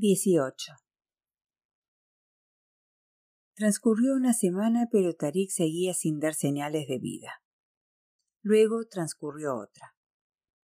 [0.00, 0.72] 18.
[3.54, 7.42] Transcurrió una semana, pero Tarik seguía sin dar señales de vida.
[8.40, 9.94] Luego transcurrió otra.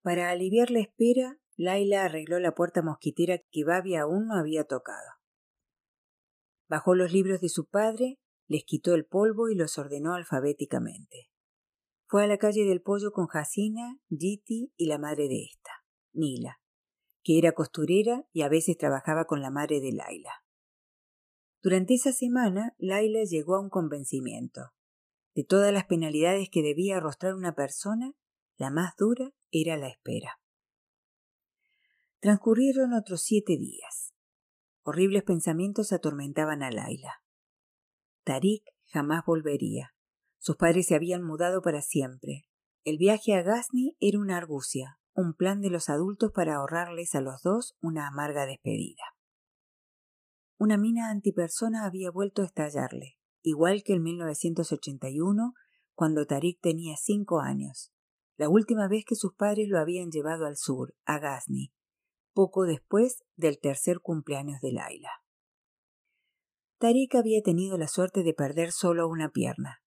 [0.01, 5.11] Para aliviar la espera, Laila arregló la puerta mosquitera que Babi aún no había tocado.
[6.66, 8.18] Bajó los libros de su padre,
[8.48, 11.30] les quitó el polvo y los ordenó alfabéticamente.
[12.07, 15.73] Fue a la calle del pollo con Jacina, Giti y la madre de esta,
[16.14, 16.59] Nila
[17.27, 20.44] que era costurera y a veces trabajaba con la madre de Laila.
[21.61, 24.72] Durante esa semana, Laila llegó a un convencimiento.
[25.34, 28.12] De todas las penalidades que debía arrostrar una persona,
[28.58, 30.40] la más dura era la espera.
[32.20, 34.14] Transcurrieron otros siete días.
[34.84, 37.25] Horribles pensamientos atormentaban a Laila.
[38.22, 39.97] Tarik jamás volvería.
[40.39, 42.47] Sus padres se habían mudado para siempre.
[42.84, 47.20] El viaje a Ghazni era una argucia, un plan de los adultos para ahorrarles a
[47.20, 49.02] los dos una amarga despedida.
[50.58, 55.55] Una mina antipersona había vuelto a estallarle, igual que en 1981,
[55.95, 57.92] cuando Tarik tenía cinco años,
[58.36, 61.73] la última vez que sus padres lo habían llevado al sur, a Ghazni,
[62.34, 65.11] poco después del tercer cumpleaños de Laila.
[66.78, 69.83] Tarik había tenido la suerte de perder solo una pierna,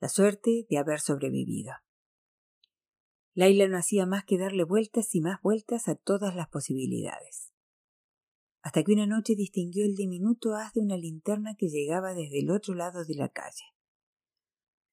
[0.00, 1.72] la suerte de haber sobrevivido.
[3.34, 7.52] Laila no hacía más que darle vueltas y más vueltas a todas las posibilidades.
[8.62, 12.50] Hasta que una noche distinguió el diminuto haz de una linterna que llegaba desde el
[12.50, 13.64] otro lado de la calle.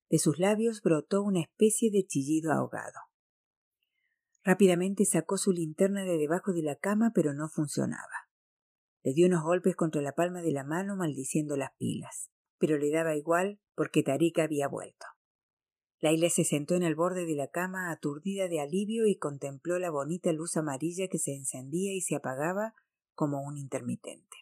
[0.10, 3.00] De sus labios brotó una especie de chillido ahogado.
[4.44, 8.30] Rápidamente sacó su linterna de debajo de la cama, pero no funcionaba.
[9.04, 12.90] Le dio unos golpes contra la palma de la mano maldiciendo las pilas, pero le
[12.90, 15.06] daba igual porque Tarika había vuelto.
[16.00, 19.90] Laila se sentó en el borde de la cama aturdida de alivio y contempló la
[19.90, 22.76] bonita luz amarilla que se encendía y se apagaba
[23.14, 24.38] como un intermitente.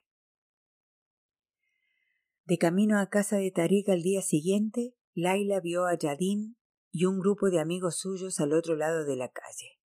[2.44, 6.56] De camino a casa de Tarik al día siguiente, Laila vio a Yadim
[6.92, 9.80] y un grupo de amigos suyos al otro lado de la calle.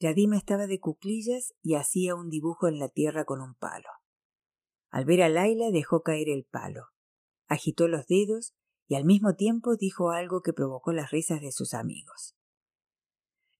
[0.00, 3.88] Yadim estaba de cuclillas y hacía un dibujo en la tierra con un palo.
[4.90, 6.86] Al ver a Laila dejó caer el palo,
[7.46, 8.54] agitó los dedos
[8.88, 12.34] y al mismo tiempo dijo algo que provocó las risas de sus amigos.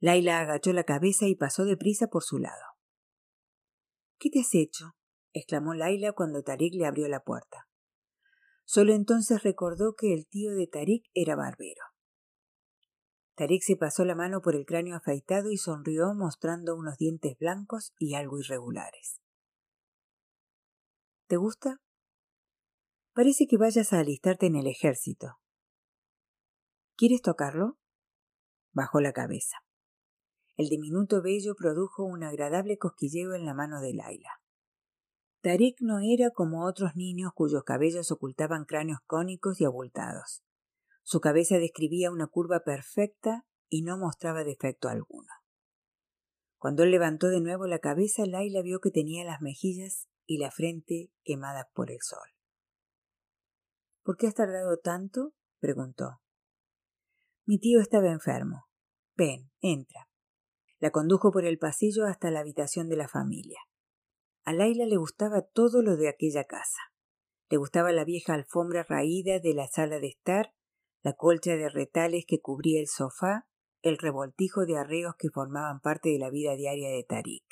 [0.01, 2.65] Laila agachó la cabeza y pasó deprisa por su lado.
[4.19, 4.97] ¿Qué te has hecho?
[5.33, 7.69] exclamó Laila cuando Tarik le abrió la puerta.
[8.65, 11.83] Solo entonces recordó que el tío de Tarik era barbero.
[13.35, 17.93] Tarik se pasó la mano por el cráneo afeitado y sonrió mostrando unos dientes blancos
[17.99, 19.21] y algo irregulares.
[21.27, 21.81] ¿Te gusta?
[23.19, 25.41] Parece que vayas a alistarte en el ejército.
[26.97, 27.77] ¿Quieres tocarlo?
[28.73, 29.57] Bajó la cabeza.
[30.57, 34.41] El diminuto vello produjo un agradable cosquilleo en la mano de Laila.
[35.41, 40.45] Tarik no era como otros niños cuyos cabellos ocultaban cráneos cónicos y abultados.
[41.03, 45.33] Su cabeza describía una curva perfecta y no mostraba defecto alguno.
[46.57, 50.53] Cuando él levantó de nuevo la cabeza, Laila vio que tenía las mejillas y la
[50.53, 52.38] frente quemadas por el sol.
[54.09, 55.35] ¿Por qué has tardado tanto?
[55.61, 56.23] preguntó.
[57.45, 58.65] Mi tío estaba enfermo.
[59.19, 60.09] Ven, entra.
[60.79, 63.59] La condujo por el pasillo hasta la habitación de la familia.
[64.45, 66.81] A Laila le gustaba todo lo de aquella casa.
[67.51, 70.55] Le gustaba la vieja alfombra raída de la sala de estar,
[71.03, 73.47] la colcha de retales que cubría el sofá,
[73.83, 77.45] el revoltijo de arreos que formaban parte de la vida diaria de Tarik,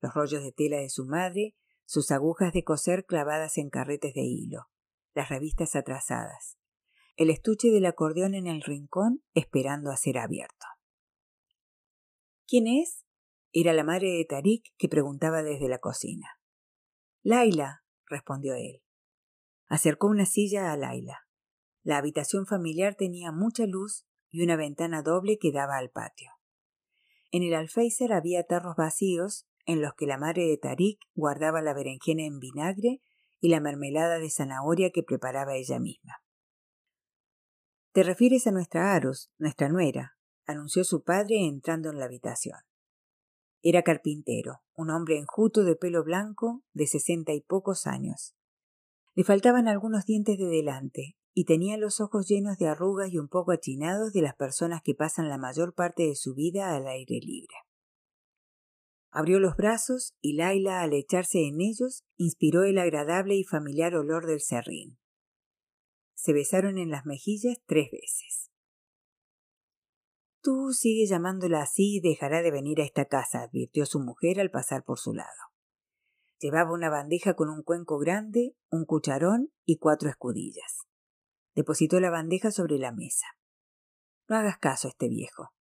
[0.00, 4.22] los rollos de tela de su madre, sus agujas de coser clavadas en carretes de
[4.22, 4.70] hilo,
[5.14, 6.58] las revistas atrasadas,
[7.16, 10.66] el estuche del acordeón en el rincón esperando a ser abierto.
[12.46, 13.04] ¿Quién es?
[13.52, 16.28] Era la madre de Tarik que preguntaba desde la cocina.
[17.22, 18.82] Laila, respondió él.
[19.68, 21.18] Acercó una silla a Laila.
[21.82, 26.30] La habitación familiar tenía mucha luz y una ventana doble que daba al patio.
[27.30, 31.74] En el alféizar había tarros vacíos en los que la madre de Tarik guardaba la
[31.74, 33.00] berenjena en vinagre
[33.40, 36.22] y la mermelada de zanahoria que preparaba ella misma.
[37.92, 40.16] Te refieres a nuestra Aros, nuestra nuera,
[40.46, 42.58] anunció su padre entrando en la habitación.
[43.62, 48.34] Era carpintero, un hombre enjuto de pelo blanco, de sesenta y pocos años.
[49.14, 53.28] Le faltaban algunos dientes de delante, y tenía los ojos llenos de arrugas y un
[53.28, 57.18] poco achinados de las personas que pasan la mayor parte de su vida al aire
[57.20, 57.54] libre.
[59.12, 64.26] Abrió los brazos y Laila, al echarse en ellos, inspiró el agradable y familiar olor
[64.26, 64.98] del serrín.
[66.14, 68.50] Se besaron en las mejillas tres veces.
[70.42, 74.50] Tú sigue llamándola así y dejará de venir a esta casa, advirtió su mujer al
[74.50, 75.28] pasar por su lado.
[76.38, 80.86] Llevaba una bandeja con un cuenco grande, un cucharón y cuatro escudillas.
[81.54, 83.26] Depositó la bandeja sobre la mesa.
[84.28, 85.52] No hagas caso a este viejo.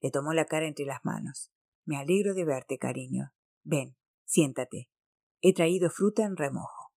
[0.00, 1.51] Le tomó la cara entre las manos.
[1.84, 3.32] Me alegro de verte, cariño.
[3.64, 4.88] Ven, siéntate.
[5.40, 6.92] He traído fruta en remojo.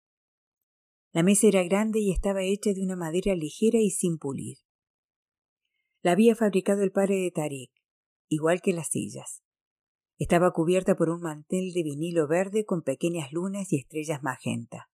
[1.11, 4.57] La mesa era grande y estaba hecha de una madera ligera y sin pulir.
[6.01, 7.71] La había fabricado el padre de Tarik,
[8.27, 9.41] igual que las sillas.
[10.17, 14.89] Estaba cubierta por un mantel de vinilo verde con pequeñas lunas y estrellas magenta.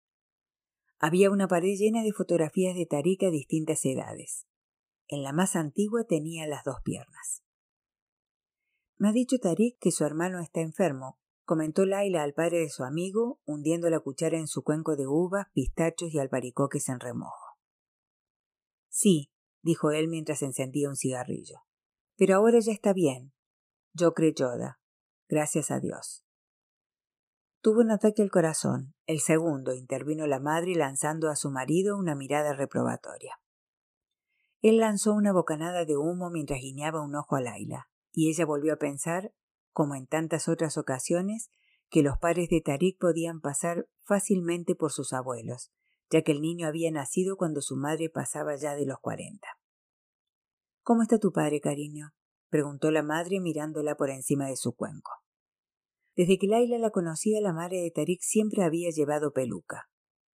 [0.99, 4.45] Había una pared llena de fotografías de Tarik a distintas edades.
[5.07, 7.43] En la más antigua tenía las dos piernas.
[8.99, 12.83] Me ha dicho Tarik que su hermano está enfermo, comentó Laila al padre de su
[12.83, 17.57] amigo, hundiendo la cuchara en su cuenco de uvas, pistachos y albaricoques en remojo.
[18.89, 19.31] Sí,
[19.61, 21.61] dijo él mientras encendía un cigarrillo.
[22.17, 23.31] Pero ahora ya está bien.
[23.93, 24.81] Yo creo Yoda.
[25.29, 26.25] Gracias a Dios.
[27.61, 28.95] Tuvo un ataque al corazón.
[29.05, 33.39] El segundo, intervino la madre lanzando a su marido una mirada reprobatoria.
[34.61, 38.73] Él lanzó una bocanada de humo mientras guiñaba un ojo a Laila, y ella volvió
[38.73, 39.33] a pensar,
[39.71, 41.49] como en tantas otras ocasiones,
[41.89, 45.71] que los padres de Tarik podían pasar fácilmente por sus abuelos,
[46.09, 49.47] ya que el niño había nacido cuando su madre pasaba ya de los cuarenta.
[50.81, 52.13] ¿Cómo está tu padre, cariño?
[52.49, 55.11] preguntó la madre mirándola por encima de su cuenco.
[56.15, 59.89] Desde que Laila la conocía, la madre de Tarik siempre había llevado peluca.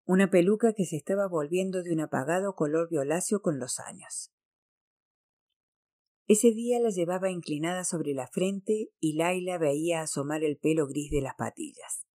[0.06, 4.33] Una peluca que se estaba volviendo de un apagado color violáceo con los años.
[6.26, 11.12] Ese día la llevaba inclinada sobre la frente y Laila veía asomar el pelo gris
[11.12, 12.06] de las patillas.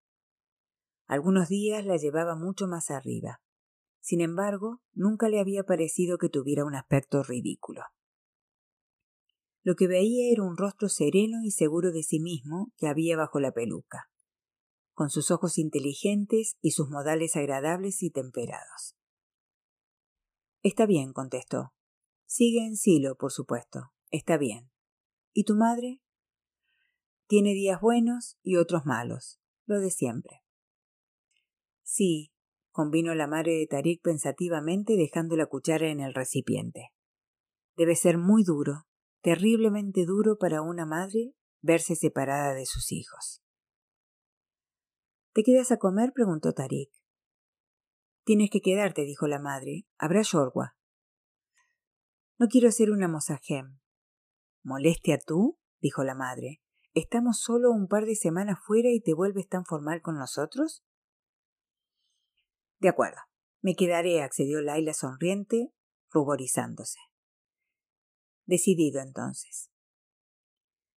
[1.06, 3.42] Algunos días la llevaba mucho más arriba.
[4.00, 7.82] Sin embargo, nunca le había parecido que tuviera un aspecto ridículo.
[9.62, 13.40] Lo que veía era un rostro sereno y seguro de sí mismo que había bajo
[13.40, 14.10] la peluca,
[14.94, 18.96] con sus ojos inteligentes y sus modales agradables y temperados.
[20.62, 21.74] Está bien, contestó.
[22.24, 23.92] Sigue en Silo, por supuesto.
[24.10, 24.70] Está bien.
[25.32, 26.00] ¿Y tu madre?
[27.26, 30.42] Tiene días buenos y otros malos, lo de siempre.
[31.82, 32.32] Sí,
[32.70, 36.92] convino la madre de Tarik pensativamente dejando la cuchara en el recipiente.
[37.76, 38.86] Debe ser muy duro,
[39.20, 43.42] terriblemente duro para una madre verse separada de sus hijos.
[45.32, 46.12] ¿Te quedas a comer?
[46.14, 46.90] preguntó Tarik.
[48.24, 49.86] Tienes que quedarte, dijo la madre.
[49.98, 50.76] Habrá yorgua.
[52.38, 53.78] No quiero ser una mosajem.
[54.68, 55.58] ¿Molestia tú?
[55.80, 56.60] dijo la madre.
[56.92, 60.84] ¿Estamos solo un par de semanas fuera y te vuelves tan formal con nosotros?
[62.78, 63.16] De acuerdo.
[63.62, 65.72] Me quedaré, accedió Laila sonriente,
[66.10, 66.98] ruborizándose.
[68.44, 69.70] Decidido entonces.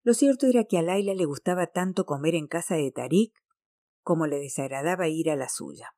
[0.03, 3.33] Lo cierto era que a Laila le gustaba tanto comer en casa de Tarik
[4.01, 5.95] como le desagradaba ir a la suya.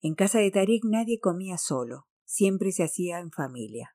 [0.00, 3.94] En casa de Tarik nadie comía solo, siempre se hacía en familia.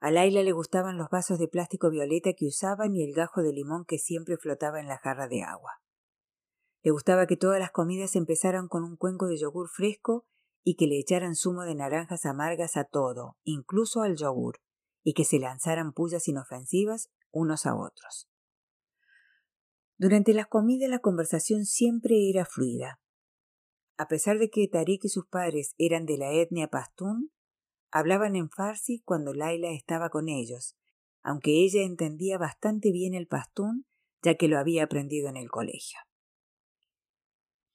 [0.00, 3.52] A Laila le gustaban los vasos de plástico violeta que usaban y el gajo de
[3.52, 5.82] limón que siempre flotaba en la jarra de agua.
[6.82, 10.24] Le gustaba que todas las comidas empezaran con un cuenco de yogur fresco
[10.62, 14.60] y que le echaran zumo de naranjas amargas a todo, incluso al yogur,
[15.02, 18.28] y que se lanzaran pullas inofensivas unos a otros.
[19.96, 23.00] Durante las comidas la conversación siempre era fluida.
[23.96, 27.32] A pesar de que Tariq y sus padres eran de la etnia pastún,
[27.90, 30.76] hablaban en farsi cuando Laila estaba con ellos,
[31.22, 33.86] aunque ella entendía bastante bien el pastún
[34.22, 35.98] ya que lo había aprendido en el colegio.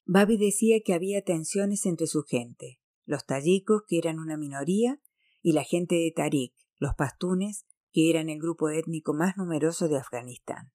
[0.05, 5.01] Babi decía que había tensiones entre su gente, los tayikos, que eran una minoría,
[5.41, 9.98] y la gente de Tariq, los pastunes, que eran el grupo étnico más numeroso de
[9.98, 10.74] Afganistán.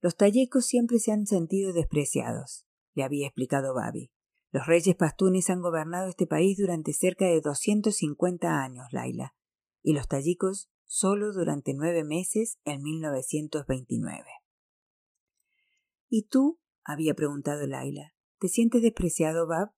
[0.00, 4.10] Los tayecos siempre se han sentido despreciados, le había explicado Babi.
[4.56, 9.34] Los reyes pastunes han gobernado este país durante cerca de 250 años, Laila,
[9.82, 14.24] y los tayikos solo durante nueve meses en 1929.
[16.08, 16.58] ¿Y tú?
[16.84, 18.14] había preguntado Laila.
[18.38, 19.74] ¿Te sientes despreciado, Bab?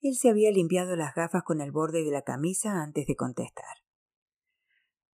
[0.00, 3.84] Él se había limpiado las gafas con el borde de la camisa antes de contestar.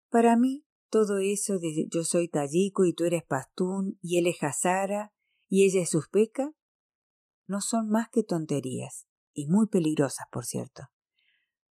[0.09, 4.43] Para mí, todo eso de yo soy tallico y tú eres pastún y él es
[4.43, 5.13] hazara
[5.47, 6.55] y ella es uzbeca
[7.53, 10.85] no son más que tonterías, y muy peligrosas, por cierto.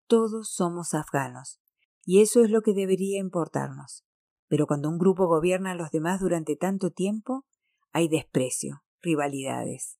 [0.08, 1.62] Todos somos afganos,
[2.04, 4.04] y eso es lo que debería importarnos.
[4.48, 7.46] Pero cuando un grupo gobierna a los demás durante tanto tiempo,
[7.92, 10.00] hay desprecio, rivalidades.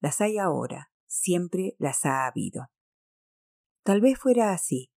[0.00, 2.68] Las hay ahora, siempre las ha habido.
[3.82, 4.90] Tal vez fuera así,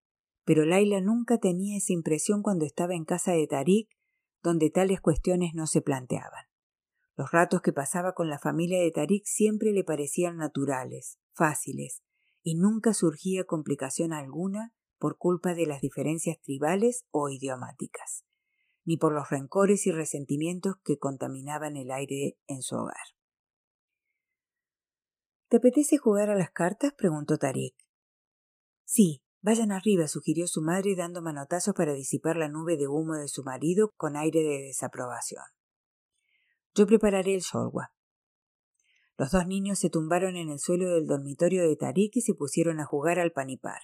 [0.45, 3.89] pero Laila nunca tenía esa impresión cuando estaba en casa de Tarik,
[4.41, 6.52] donde tales cuestiones no se planteaban.
[7.17, 12.03] Los ratos que pasaba con la familia de Tarik siempre le parecían naturales, fáciles,
[12.43, 18.25] y nunca surgía complicación alguna por culpa de las diferencias tribales o idiomáticas,
[18.85, 22.97] ni por los rencores y resentimientos que contaminaban el aire en su hogar.
[25.49, 26.95] ¿Te apetece jugar a las cartas?
[26.97, 27.75] preguntó Tarik.
[28.85, 33.29] Sí, vayan arriba, sugirió su madre dando manotazos para disipar la nube de humo de
[33.29, 35.45] su marido con aire de desaprobación.
[36.75, 37.93] Yo prepararé el shorwa.
[39.19, 42.81] Los dos niños se tumbaron en el suelo del dormitorio de Tarik y se pusieron
[42.81, 43.81] a jugar al panipar.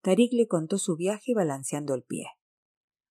[0.00, 2.26] Tarik le contó su viaje balanceando el pie.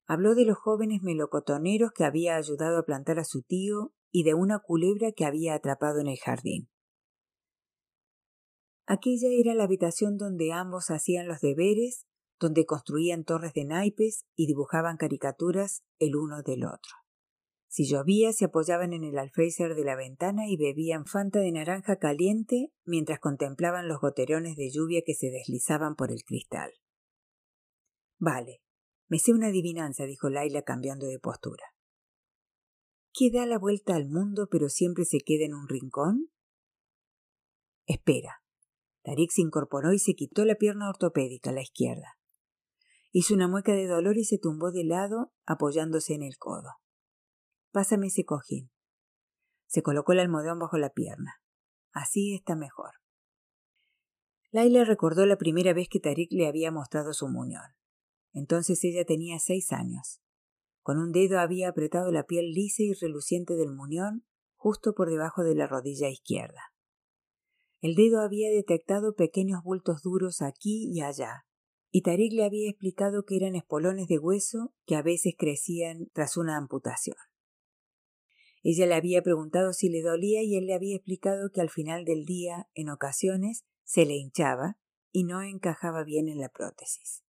[0.07, 4.33] Habló de los jóvenes melocotoneros que había ayudado a plantar a su tío y de
[4.33, 6.69] una culebra que había atrapado en el jardín.
[8.87, 12.05] Aquella era la habitación donde ambos hacían los deberes,
[12.39, 17.04] donde construían torres de naipes y dibujaban caricaturas el uno del otro.
[17.75, 21.97] Si llovía, se apoyaban en el alféizar de la ventana y bebían fanta de naranja
[21.97, 26.71] caliente mientras contemplaban los goterones de lluvia que se deslizaban por el cristal.
[28.17, 28.61] Vale,
[29.09, 31.65] me sé una adivinanza, dijo Laila cambiando de postura.
[33.11, 36.29] ¿Qué da la vuelta al mundo pero siempre se queda en un rincón?
[37.87, 38.41] Espera.
[39.03, 42.17] Tarik se incorporó y se quitó la pierna ortopédica, la izquierda.
[43.11, 46.69] Hizo una mueca de dolor y se tumbó de lado, apoyándose en el codo.
[47.75, 48.71] Pásame ese cojín.
[49.67, 51.41] Se colocó el almohadón bajo la pierna.
[51.91, 52.91] Así está mejor.
[54.49, 57.75] Laila recordó la primera vez que Tarik le había mostrado su muñón.
[58.31, 60.21] Entonces ella tenía seis años.
[60.83, 65.43] Con un dedo había apretado la piel lisa y reluciente del muñón justo por debajo
[65.43, 66.71] de la rodilla izquierda.
[67.81, 71.45] El dedo había detectado pequeños bultos duros aquí y allá,
[71.91, 76.37] y Tarik le había explicado que eran espolones de hueso que a veces crecían tras
[76.37, 77.17] una amputación.
[78.67, 82.03] Ella le había preguntado si le dolía y él le había explicado que al final
[82.03, 84.79] del día, en ocasiones, se le hinchaba
[85.11, 87.23] y no encajaba bien en la prótesis,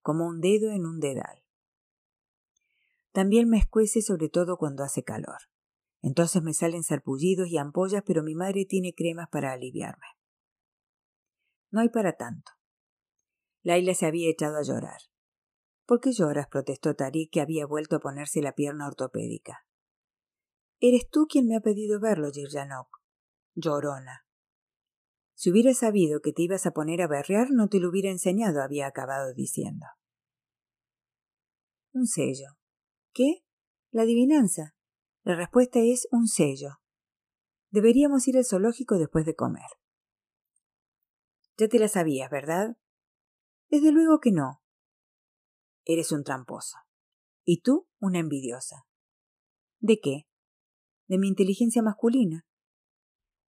[0.00, 1.44] como un dedo en un dedal.
[3.12, 5.50] También me escuece sobre todo cuando hace calor.
[6.00, 10.06] Entonces me salen sarpullidos y ampollas, pero mi madre tiene cremas para aliviarme.
[11.70, 12.52] No hay para tanto.
[13.62, 15.02] Laila se había echado a llorar.
[15.84, 16.48] ¿Por qué lloras?
[16.48, 19.66] protestó Tarik, que había vuelto a ponerse la pierna ortopédica.
[20.80, 22.88] Eres tú quien me ha pedido verlo, Girjanok.
[23.54, 24.24] Llorona.
[25.34, 28.62] Si hubiera sabido que te ibas a poner a berrear, no te lo hubiera enseñado,
[28.62, 29.86] había acabado diciendo.
[31.92, 32.56] Un sello.
[33.12, 33.44] ¿Qué?
[33.90, 34.74] La adivinanza.
[35.22, 36.80] La respuesta es un sello.
[37.70, 39.68] Deberíamos ir al zoológico después de comer.
[41.58, 42.76] Ya te la sabías, ¿verdad?
[43.68, 44.62] Desde luego que no.
[45.84, 46.78] Eres un tramposo.
[47.44, 48.86] Y tú una envidiosa.
[49.78, 50.29] ¿De qué?
[51.10, 52.46] De mi inteligencia masculina.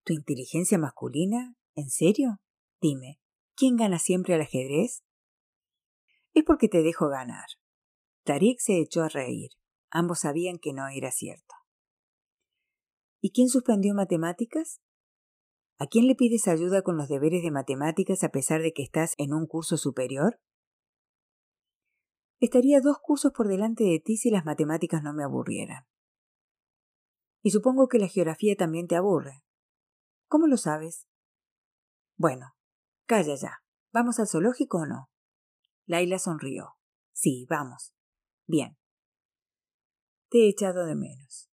[0.06, 1.58] ¿Tu inteligencia masculina?
[1.76, 2.40] ¿En serio?
[2.80, 3.20] Dime,
[3.54, 5.04] ¿quién gana siempre al ajedrez?
[6.34, 7.48] Es porque te dejo ganar.
[8.24, 9.50] Tarik se echó a reír.
[9.92, 11.54] Ambos sabían que no era cierto.
[13.20, 14.80] ¿Y quién suspendió matemáticas?
[15.80, 19.16] ¿A quién le pides ayuda con los deberes de matemáticas a pesar de que estás
[19.18, 20.40] en un curso superior?
[22.40, 25.90] Estaría dos cursos por delante de ti si las matemáticas no me aburrieran.
[27.42, 29.44] Y supongo que la geografía también te aburre.
[30.28, 31.08] ¿Cómo lo sabes?
[32.18, 32.56] Bueno,
[33.06, 33.64] calla ya.
[33.92, 35.10] ¿Vamos al zoológico o no?
[35.86, 36.76] Laila sonrió.
[37.14, 37.94] Sí, vamos.
[38.46, 38.78] Bien.
[40.30, 41.50] Te he echado de menos.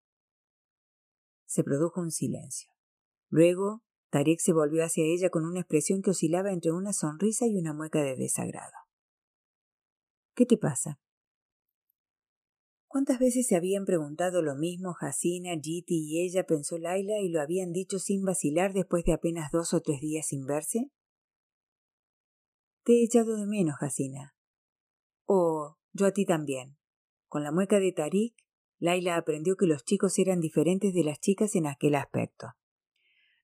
[1.47, 2.71] Se produjo un silencio.
[3.31, 7.57] Luego, Tarek se volvió hacia ella con una expresión que oscilaba entre una sonrisa y
[7.59, 8.75] una mueca de desagrado.
[10.35, 11.01] ¿Qué te pasa?
[12.89, 17.41] ¿Cuántas veces se habían preguntado lo mismo Jacina, Giti y ella, pensó Laila, y lo
[17.41, 20.91] habían dicho sin vacilar después de apenas dos o tres días sin verse?
[22.85, 24.37] Te he echado de menos, Jacina.
[25.25, 26.77] Oh, yo a ti también.
[27.27, 28.37] Con la mueca de Tarik,
[28.79, 32.55] Laila aprendió que los chicos eran diferentes de las chicas en aquel aspecto.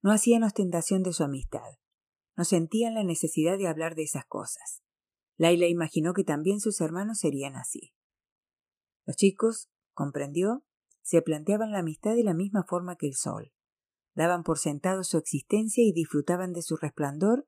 [0.01, 1.79] No hacían ostentación de su amistad.
[2.37, 4.83] No sentían la necesidad de hablar de esas cosas.
[5.37, 7.95] Laila imaginó que también sus hermanos serían así.
[9.05, 10.65] Los chicos, comprendió,
[11.03, 13.53] se planteaban la amistad de la misma forma que el sol.
[14.15, 17.47] Daban por sentado su existencia y disfrutaban de su resplandor,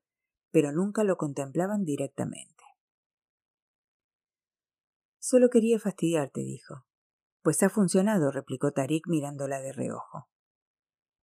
[0.51, 2.65] pero nunca lo contemplaban directamente.
[5.19, 6.85] Solo quería fastidiarte, dijo.
[7.43, 10.29] Pues ha funcionado, replicó Tarik mirándola de reojo.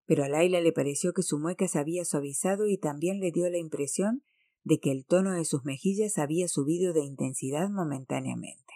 [0.05, 3.49] Pero a Laila le pareció que su mueca se había suavizado y también le dio
[3.49, 4.23] la impresión
[4.63, 8.70] de que el tono de sus mejillas había subido de intensidad momentáneamente.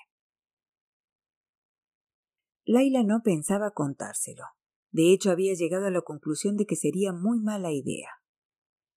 [2.66, 4.44] Laila no pensaba contárselo.
[4.90, 8.10] De hecho, había llegado a la conclusión de que sería muy mala idea.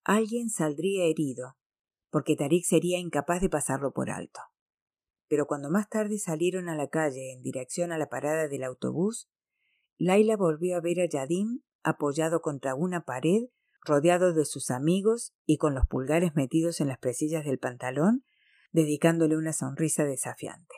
[0.05, 1.59] Alguien saldría herido,
[2.11, 4.41] porque Tarik sería incapaz de pasarlo por alto.
[5.29, 9.29] Pero cuando más tarde salieron a la calle en dirección a la parada del autobús,
[9.99, 13.49] Laila volvió a ver a Yadim apoyado contra una pared,
[13.83, 18.25] rodeado de sus amigos y con los pulgares metidos en las presillas del pantalón,
[18.73, 20.75] dedicándole una sonrisa desafiante.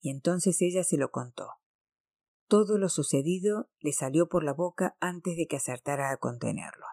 [0.00, 1.59] Y entonces ella se lo contó.
[2.50, 6.84] Todo lo sucedido le salió por la boca antes de que acertara a contenerlo.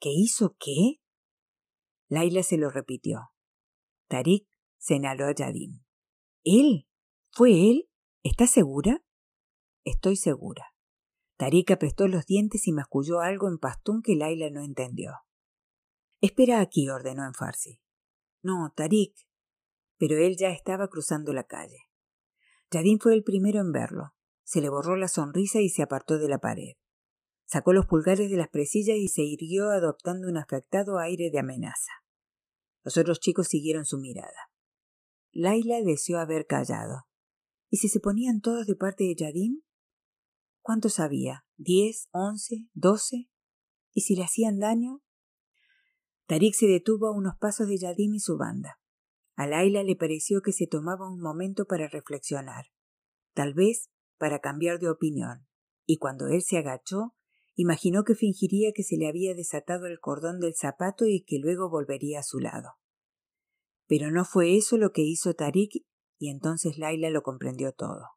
[0.00, 1.02] ¿Qué hizo qué?
[2.08, 3.32] Laila se lo repitió.
[4.08, 4.48] Tarik
[4.78, 5.84] señaló a Yadim.
[6.42, 6.88] ¿Él?
[7.32, 7.90] ¿Fue él?
[8.22, 9.04] ¿Estás segura?
[9.84, 10.74] Estoy segura.
[11.36, 15.16] Tarik apretó los dientes y masculló algo en pastún que Laila no entendió.
[16.22, 17.82] Espera aquí, ordenó en farsi.
[18.40, 19.12] No, Tarik.
[19.98, 21.90] Pero él ya estaba cruzando la calle.
[22.70, 24.15] Yadim fue el primero en verlo.
[24.46, 26.74] Se le borró la sonrisa y se apartó de la pared.
[27.46, 31.90] Sacó los pulgares de las presillas y se irguió adoptando un afectado aire de amenaza.
[32.84, 34.52] Los otros chicos siguieron su mirada.
[35.32, 37.08] Laila deseó haber callado.
[37.70, 39.62] ¿Y si se ponían todos de parte de Yadim?
[40.60, 41.44] ¿Cuántos había?
[41.56, 42.08] ¿Diez?
[42.12, 42.68] ¿Once?
[42.72, 43.28] ¿Doce?
[43.92, 45.02] ¿Y si le hacían daño?
[46.26, 48.78] Tarik se detuvo a unos pasos de Yadim y su banda.
[49.34, 52.66] A Laila le pareció que se tomaba un momento para reflexionar,
[53.34, 55.46] tal vez para cambiar de opinión,
[55.84, 57.14] y cuando él se agachó,
[57.54, 61.70] imaginó que fingiría que se le había desatado el cordón del zapato y que luego
[61.70, 62.72] volvería a su lado.
[63.86, 65.84] Pero no fue eso lo que hizo Tarik
[66.18, 68.16] y entonces Laila lo comprendió todo.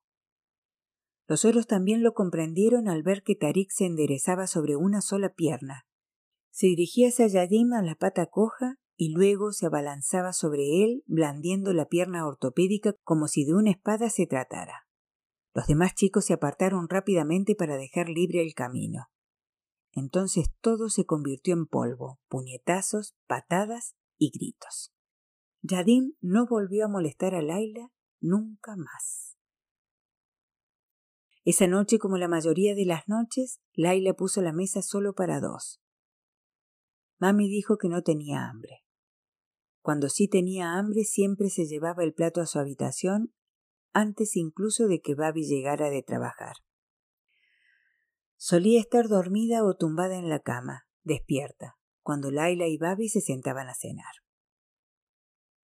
[1.28, 5.86] Los otros también lo comprendieron al ver que Tarik se enderezaba sobre una sola pierna.
[6.50, 11.72] Se dirigía hacia Yadim a la pata coja y luego se abalanzaba sobre él, blandiendo
[11.72, 14.89] la pierna ortopédica como si de una espada se tratara.
[15.54, 19.10] Los demás chicos se apartaron rápidamente para dejar libre el camino.
[19.92, 24.94] Entonces todo se convirtió en polvo, puñetazos, patadas y gritos.
[25.62, 29.38] Yadim no volvió a molestar a Laila nunca más.
[31.44, 35.82] Esa noche, como la mayoría de las noches, Laila puso la mesa solo para dos.
[37.18, 38.84] Mami dijo que no tenía hambre.
[39.82, 43.34] Cuando sí tenía hambre siempre se llevaba el plato a su habitación
[44.00, 46.56] antes incluso de que Babi llegara de trabajar.
[48.38, 53.68] Solía estar dormida o tumbada en la cama, despierta, cuando Laila y Babi se sentaban
[53.68, 54.14] a cenar.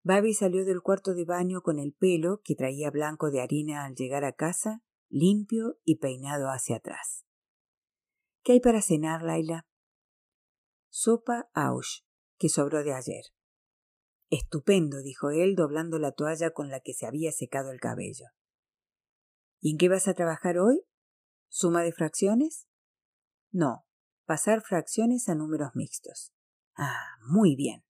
[0.04, 3.96] Babi salió del cuarto de baño con el pelo, que traía blanco de harina al
[3.96, 7.26] llegar a casa, limpio y peinado hacia atrás.
[8.44, 9.66] ¿Qué hay para cenar, Laila?
[10.90, 12.02] Sopa Aush,
[12.38, 13.24] que sobró de ayer.
[14.30, 18.26] Estupendo, dijo él, doblando la toalla con la que se había secado el cabello.
[19.60, 20.82] ¿Y en qué vas a trabajar hoy?
[21.48, 22.68] ¿Suma de fracciones?
[23.52, 23.86] No,
[24.26, 26.34] pasar fracciones a números mixtos.
[26.76, 27.84] Ah, muy bien.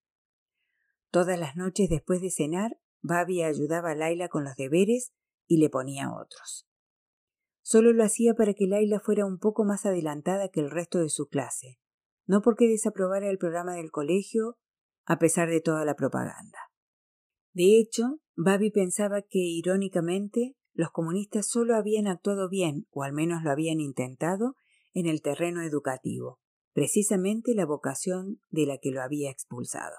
[1.09, 5.13] Todas las noches después de cenar, Babi ayudaba a Laila con los deberes
[5.47, 6.67] y le ponía otros.
[7.61, 11.09] Solo lo hacía para que Laila fuera un poco más adelantada que el resto de
[11.09, 11.79] su clase,
[12.25, 14.57] no porque desaprobara el programa del colegio
[15.05, 16.59] a pesar de toda la propaganda.
[17.53, 23.43] De hecho, Babi pensaba que, irónicamente, los comunistas solo habían actuado bien, o al menos
[23.43, 24.55] lo habían intentado,
[24.93, 26.39] en el terreno educativo,
[26.73, 29.95] precisamente la vocación de la que lo había expulsado.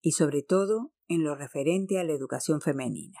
[0.00, 3.18] Y sobre todo en lo referente a la educación femenina.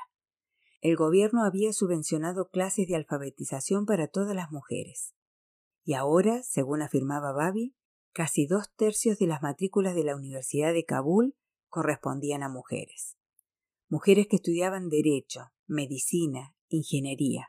[0.80, 5.14] El gobierno había subvencionado clases de alfabetización para todas las mujeres.
[5.82, 7.74] Y ahora, según afirmaba Babi,
[8.14, 11.34] Casi dos tercios de las matrículas de la Universidad de Kabul
[11.68, 13.16] correspondían a mujeres.
[13.88, 17.48] Mujeres que estudiaban derecho, medicina, ingeniería.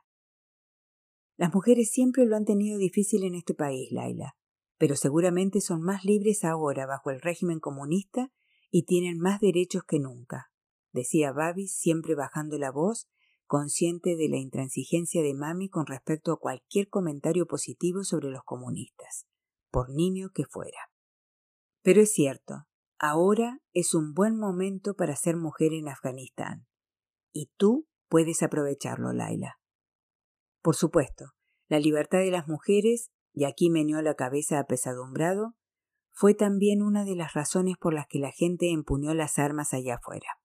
[1.37, 4.37] Las mujeres siempre lo han tenido difícil en este país, Laila,
[4.79, 8.31] pero seguramente son más libres ahora bajo el régimen comunista
[8.71, 10.51] y tienen más derechos que nunca,
[10.91, 13.07] decía Babi siempre bajando la voz,
[13.45, 19.27] consciente de la intransigencia de Mami con respecto a cualquier comentario positivo sobre los comunistas
[19.75, 20.89] por niño que fuera.
[21.81, 22.63] Pero es cierto,
[22.97, 26.65] ahora es un buen momento para ser mujer en Afganistán.
[27.33, 29.59] Y tú puedes aprovecharlo, Laila.
[30.61, 31.33] Por supuesto,
[31.67, 35.57] la libertad de las mujeres, y aquí meneó la cabeza apesadumbrado,
[36.13, 39.95] fue también una de las razones por las que la gente empuñó las armas allá
[39.95, 40.39] afuera.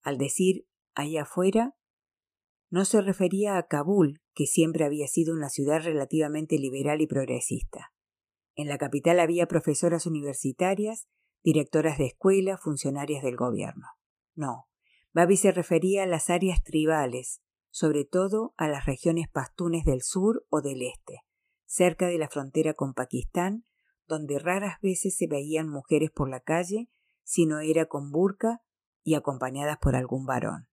[0.00, 1.75] Al decir allá afuera,
[2.68, 7.92] no se refería a Kabul, que siempre había sido una ciudad relativamente liberal y progresista.
[8.54, 11.06] En la capital había profesoras universitarias,
[11.42, 13.86] directoras de escuela, funcionarias del gobierno.
[14.34, 14.68] No,
[15.12, 20.46] Babi se refería a las áreas tribales, sobre todo a las regiones pastunes del sur
[20.50, 21.20] o del este,
[21.66, 23.64] cerca de la frontera con Pakistán,
[24.06, 26.88] donde raras veces se veían mujeres por la calle,
[27.22, 28.62] si no era con burka
[29.02, 30.68] y acompañadas por algún varón.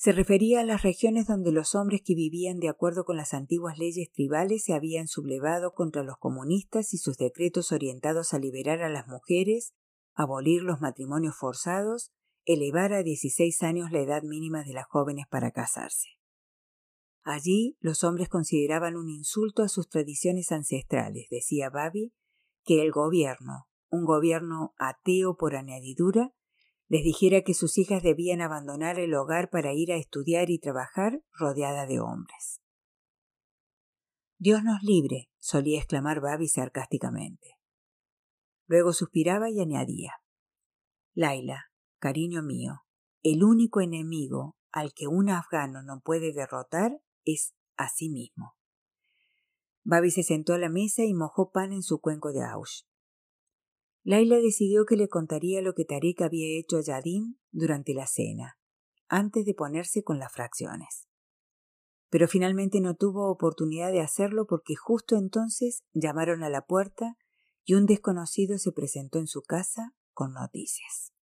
[0.00, 3.76] Se refería a las regiones donde los hombres que vivían de acuerdo con las antiguas
[3.76, 8.88] leyes tribales se habían sublevado contra los comunistas y sus decretos orientados a liberar a
[8.88, 9.74] las mujeres,
[10.14, 12.12] abolir los matrimonios forzados,
[12.46, 16.08] elevar a 16 años la edad mínima de las jóvenes para casarse.
[17.22, 22.14] Allí los hombres consideraban un insulto a sus tradiciones ancestrales, decía Babi,
[22.64, 26.32] que el gobierno, un gobierno ateo por añadidura,
[26.90, 31.22] les dijera que sus hijas debían abandonar el hogar para ir a estudiar y trabajar
[31.30, 32.60] rodeada de hombres.
[34.38, 37.56] Dios nos libre, solía exclamar Babi sarcásticamente.
[38.66, 40.14] Luego suspiraba y añadía
[41.14, 41.66] Laila,
[42.00, 42.80] cariño mío,
[43.22, 48.56] el único enemigo al que un afgano no puede derrotar es a sí mismo.
[49.84, 52.82] Babi se sentó a la mesa y mojó pan en su cuenco de aush.
[54.10, 58.58] Laila decidió que le contaría lo que Tarik había hecho a Yadin durante la cena,
[59.06, 61.06] antes de ponerse con las fracciones.
[62.08, 67.16] Pero finalmente no tuvo oportunidad de hacerlo porque justo entonces llamaron a la puerta
[67.64, 71.12] y un desconocido se presentó en su casa con noticias.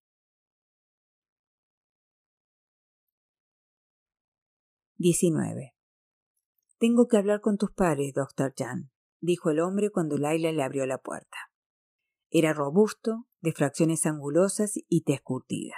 [4.96, 5.74] 19.
[6.78, 10.86] Tengo que hablar con tus padres, doctor Jan, dijo el hombre cuando Laila le abrió
[10.86, 11.47] la puerta.
[12.30, 15.74] Era robusto, de fracciones angulosas y tez curtida.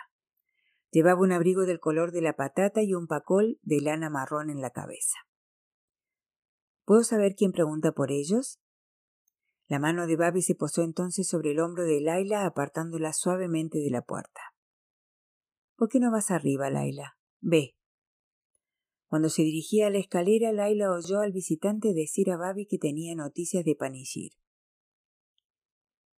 [0.91, 4.61] Llevaba un abrigo del color de la patata y un pacol de lana marrón en
[4.61, 5.19] la cabeza.
[6.85, 8.59] ¿Puedo saber quién pregunta por ellos?
[9.69, 13.91] La mano de Babi se posó entonces sobre el hombro de Laila, apartándola suavemente de
[13.91, 14.41] la puerta.
[15.77, 17.17] ¿Por qué no vas arriba, Laila?
[17.41, 17.77] Ve.
[19.07, 23.15] Cuando se dirigía a la escalera, Laila oyó al visitante decir a Babi que tenía
[23.15, 24.33] noticias de Panishir.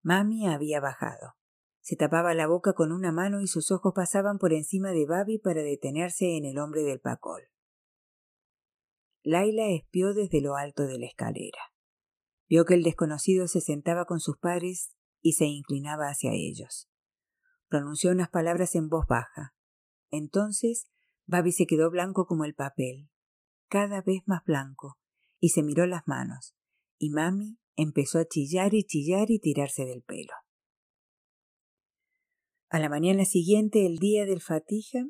[0.02, 1.34] Mami había bajado.
[1.80, 5.38] Se tapaba la boca con una mano y sus ojos pasaban por encima de Babi
[5.38, 7.42] para detenerse en el hombre del pacol.
[9.24, 11.58] Laila espió desde lo alto de la escalera.
[12.48, 16.88] Vio que el desconocido se sentaba con sus padres y se inclinaba hacia ellos.
[17.68, 19.54] Pronunció unas palabras en voz baja.
[20.10, 20.88] Entonces
[21.26, 23.08] Babi se quedó blanco como el papel,
[23.68, 24.98] cada vez más blanco,
[25.38, 26.54] y se miró las manos,
[26.98, 30.32] y Mami empezó a chillar y chillar y tirarse del pelo.
[32.68, 35.00] A la mañana siguiente, el día del fatija,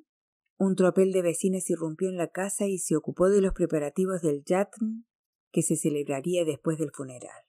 [0.59, 4.42] un tropel de vecinas irrumpió en la casa y se ocupó de los preparativos del
[4.44, 5.07] yatn
[5.51, 7.44] que se celebraría después del funeral.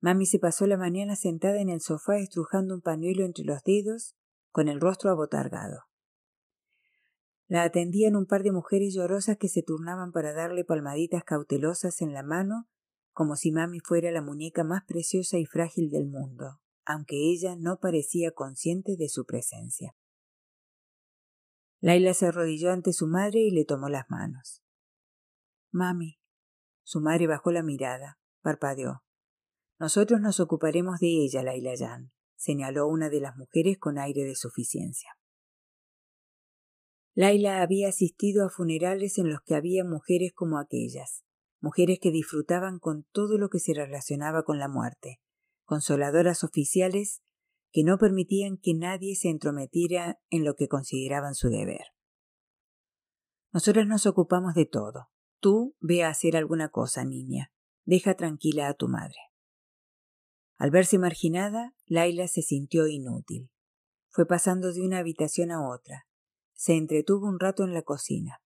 [0.00, 4.14] Mami se pasó la mañana sentada en el sofá estrujando un pañuelo entre los dedos,
[4.50, 5.84] con el rostro abotargado.
[7.46, 12.12] La atendían un par de mujeres llorosas que se turnaban para darle palmaditas cautelosas en
[12.12, 12.68] la mano
[13.14, 17.78] como si mami fuera la muñeca más preciosa y frágil del mundo, aunque ella no
[17.78, 19.96] parecía consciente de su presencia.
[21.80, 24.62] Laila se arrodilló ante su madre y le tomó las manos.
[25.70, 26.18] Mami.
[26.82, 29.04] Su madre bajó la mirada, parpadeó.
[29.78, 34.34] Nosotros nos ocuparemos de ella, Laila Jan, señaló una de las mujeres con aire de
[34.34, 35.10] suficiencia.
[37.14, 41.24] Laila había asistido a funerales en los que había mujeres como aquellas,
[41.64, 45.20] mujeres que disfrutaban con todo lo que se relacionaba con la muerte,
[45.64, 47.22] consoladoras oficiales
[47.72, 51.86] que no permitían que nadie se entrometiera en lo que consideraban su deber.
[53.50, 55.08] Nosotras nos ocupamos de todo.
[55.40, 57.50] Tú ve a hacer alguna cosa, niña.
[57.84, 59.16] Deja tranquila a tu madre.
[60.56, 63.50] Al verse marginada, Laila se sintió inútil.
[64.10, 66.06] Fue pasando de una habitación a otra.
[66.52, 68.43] Se entretuvo un rato en la cocina.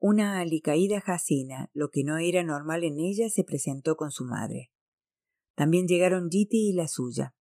[0.00, 4.70] Una alicaída Jacina, lo que no era normal en ella, se presentó con su madre.
[5.56, 7.34] También llegaron Jiti y la suya.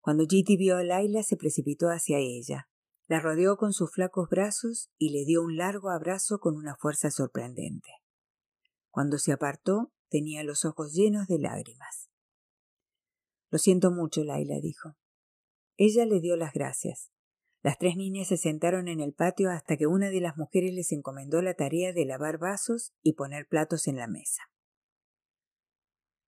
[0.00, 2.68] Cuando Jiti vio a Laila, se precipitó hacia ella,
[3.06, 7.12] la rodeó con sus flacos brazos y le dio un largo abrazo con una fuerza
[7.12, 7.90] sorprendente.
[8.90, 12.10] Cuando se apartó, tenía los ojos llenos de lágrimas.
[13.50, 14.96] Lo siento mucho, Laila dijo.
[15.76, 17.12] Ella le dio las gracias.
[17.62, 20.92] Las tres niñas se sentaron en el patio hasta que una de las mujeres les
[20.92, 24.42] encomendó la tarea de lavar vasos y poner platos en la mesa.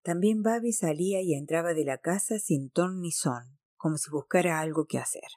[0.03, 4.61] También Babi salía y entraba de la casa sin ton ni son, como si buscara
[4.61, 5.29] algo que hacer.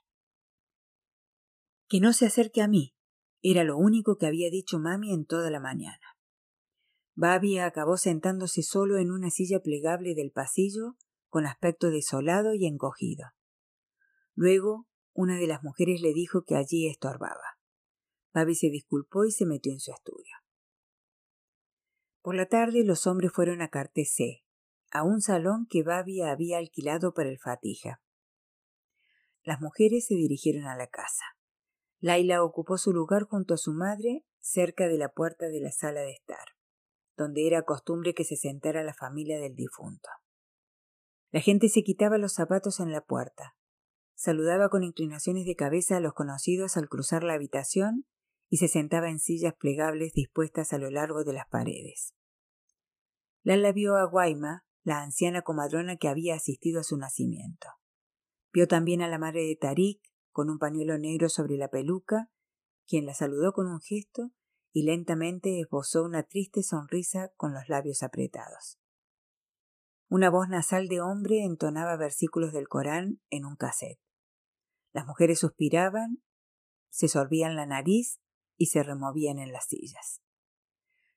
[1.88, 2.96] Que no se acerque a mí,
[3.42, 6.18] era lo único que había dicho mami en toda la mañana.
[7.14, 10.96] Babi acabó sentándose solo en una silla plegable del pasillo,
[11.28, 13.26] con aspecto desolado y encogido.
[14.34, 17.60] Luego una de las mujeres le dijo que allí estorbaba.
[18.34, 20.36] Babi se disculpó y se metió en su estudio.
[22.22, 24.44] Por la tarde los hombres fueron a Cartesé,
[24.92, 28.02] a un salón que Babi había alquilado para el Fatija.
[29.44, 31.24] Las mujeres se dirigieron a la casa.
[32.00, 36.02] Laila ocupó su lugar junto a su madre cerca de la puerta de la sala
[36.02, 36.46] de estar,
[37.18, 40.10] donde era costumbre que se sentara la familia del difunto.
[41.32, 43.56] La gente se quitaba los zapatos en la puerta,
[44.16, 48.06] saludaba con inclinaciones de cabeza a los conocidos al cruzar la habitación
[48.50, 52.14] y se sentaba en sillas plegables dispuestas a lo largo de las paredes.
[53.44, 57.68] Lala vio a Guaima, la anciana comadrona que había asistido a su nacimiento.
[58.54, 62.30] Vio también a la madre de Tarik, con un pañuelo negro sobre la peluca,
[62.88, 64.32] quien la saludó con un gesto
[64.72, 68.80] y lentamente esbozó una triste sonrisa con los labios apretados.
[70.14, 74.00] Una voz nasal de hombre entonaba versículos del Corán en un cassette.
[74.92, 76.22] Las mujeres suspiraban,
[76.92, 78.22] se sorbían la nariz
[78.56, 80.22] y se removían en las sillas.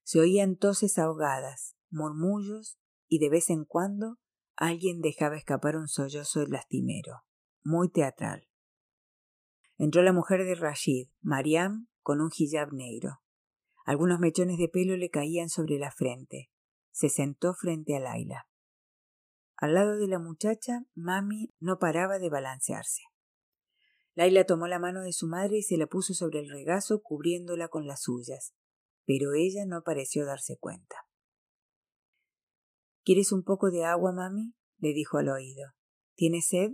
[0.02, 4.16] Se oían toses ahogadas, murmullos y de vez en cuando
[4.56, 7.26] alguien dejaba escapar un sollozo lastimero,
[7.62, 8.48] muy teatral.
[9.76, 13.20] Entró la mujer de Rashid, Mariam, con un hijab negro.
[13.84, 16.50] Algunos mechones de pelo le caían sobre la frente.
[16.92, 18.48] Se sentó frente a Laila.
[19.56, 23.02] Al lado de la muchacha, Mami no paraba de balancearse.
[24.14, 27.68] Laila tomó la mano de su madre y se la puso sobre el regazo, cubriéndola
[27.68, 28.54] con las suyas,
[29.06, 30.96] pero ella no pareció darse cuenta.
[33.04, 34.54] ¿Quieres un poco de agua, mami?
[34.78, 35.72] le dijo al oído.
[36.14, 36.72] ¿Tienes sed?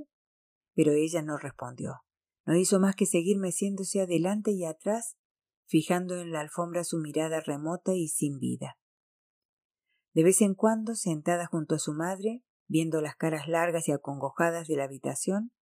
[0.75, 2.03] Pero ella no respondió.
[2.47, 5.17] No hizo más que seguir meciéndose adelante y atrás,
[5.67, 8.79] fijando en la alfombra su mirada remota y sin vida.
[10.15, 12.43] De vez en cuando, sentada junto a su madre,
[12.73, 15.53] Viendo las caras largas y acongojadas de la habitación,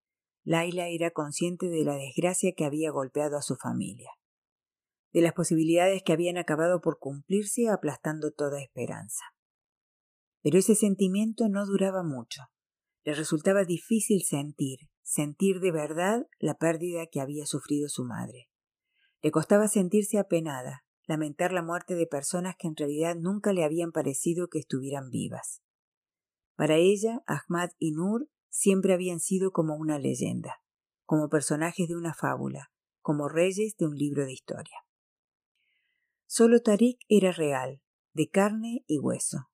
[0.45, 4.11] Laila era consciente de la desgracia que había golpeado a su familia,
[5.11, 9.25] de las posibilidades que habían acabado por cumplirse aplastando toda esperanza.
[10.41, 12.43] Pero ese sentimiento no duraba mucho.
[13.03, 18.47] Le resultaba difícil sentir, sentir de verdad la pérdida que había sufrido su madre.
[19.21, 23.91] Le costaba sentirse apenada, lamentar la muerte de personas que en realidad nunca le habían
[23.91, 25.61] parecido que estuvieran vivas.
[26.55, 30.61] Para ella, Ahmad y Nur siempre habían sido como una leyenda,
[31.05, 34.75] como personajes de una fábula, como reyes de un libro de historia.
[36.27, 37.81] Solo Tarik era real,
[38.13, 39.49] de carne y hueso.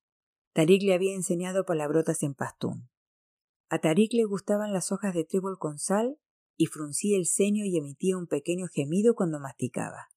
[0.54, 2.90] Tarik le había enseñado palabrotas en pastún.
[3.70, 6.20] A Tarik le gustaban las hojas de trébol con sal
[6.56, 10.10] y fruncía el ceño y emitía un pequeño gemido cuando masticaba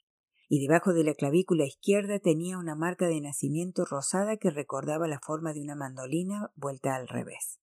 [0.53, 5.21] y debajo de la clavícula izquierda tenía una marca de nacimiento rosada que recordaba la
[5.21, 7.61] forma de una mandolina vuelta al revés.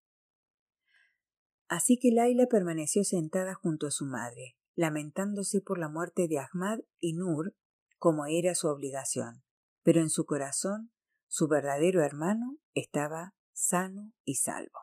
[1.67, 6.79] Así que Laila permaneció sentada junto a su madre, lamentándose por la muerte de Ahmad
[7.01, 7.57] y Nur,
[7.97, 9.43] como era su obligación,
[9.83, 10.93] pero en su corazón
[11.27, 14.79] su verdadero hermano estaba sano y salvo.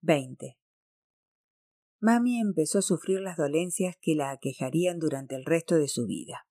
[0.00, 0.63] 20.
[2.04, 6.46] Mami empezó a sufrir las dolencias que la aquejarían durante el resto de su vida.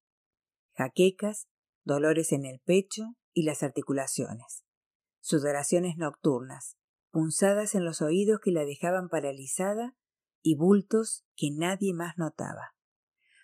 [0.76, 1.48] Jaquecas,
[1.84, 4.64] dolores en el pecho y las articulaciones,
[5.20, 6.80] sudoraciones nocturnas,
[7.12, 9.96] punzadas en los oídos que la dejaban paralizada
[10.42, 12.74] y bultos que nadie más notaba.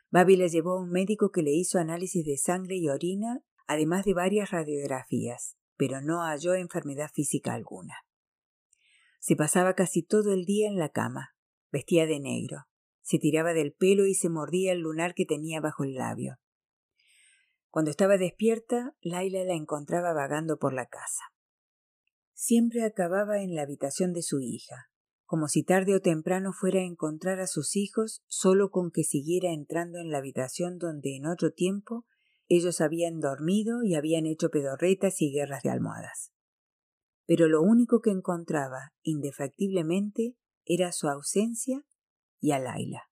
[0.09, 4.03] Babi la llevó a un médico que le hizo análisis de sangre y orina, además
[4.03, 7.97] de varias radiografías, pero no halló enfermedad física alguna.
[9.19, 11.35] Se pasaba casi todo el día en la cama,
[11.71, 12.65] Vestía de negro.
[13.01, 16.37] Se tiraba del pelo y se mordía el lunar que tenía bajo el labio.
[17.69, 21.23] Cuando estaba despierta, Laila la encontraba vagando por la casa.
[22.33, 24.89] Siempre acababa en la habitación de su hija,
[25.25, 29.51] como si tarde o temprano fuera a encontrar a sus hijos solo con que siguiera
[29.51, 32.05] entrando en la habitación donde en otro tiempo
[32.47, 36.31] ellos habían dormido y habían hecho pedorretas y guerras de almohadas.
[37.27, 40.35] Pero lo único que encontraba, indefectiblemente,
[40.69, 41.83] era su ausencia
[42.39, 43.09] y a Laila.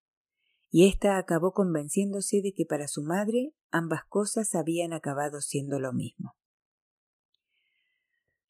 [0.70, 5.91] Y ésta acabó convenciéndose de que para su madre ambas cosas habían acabado siendo lo
[5.91, 6.38] mismo.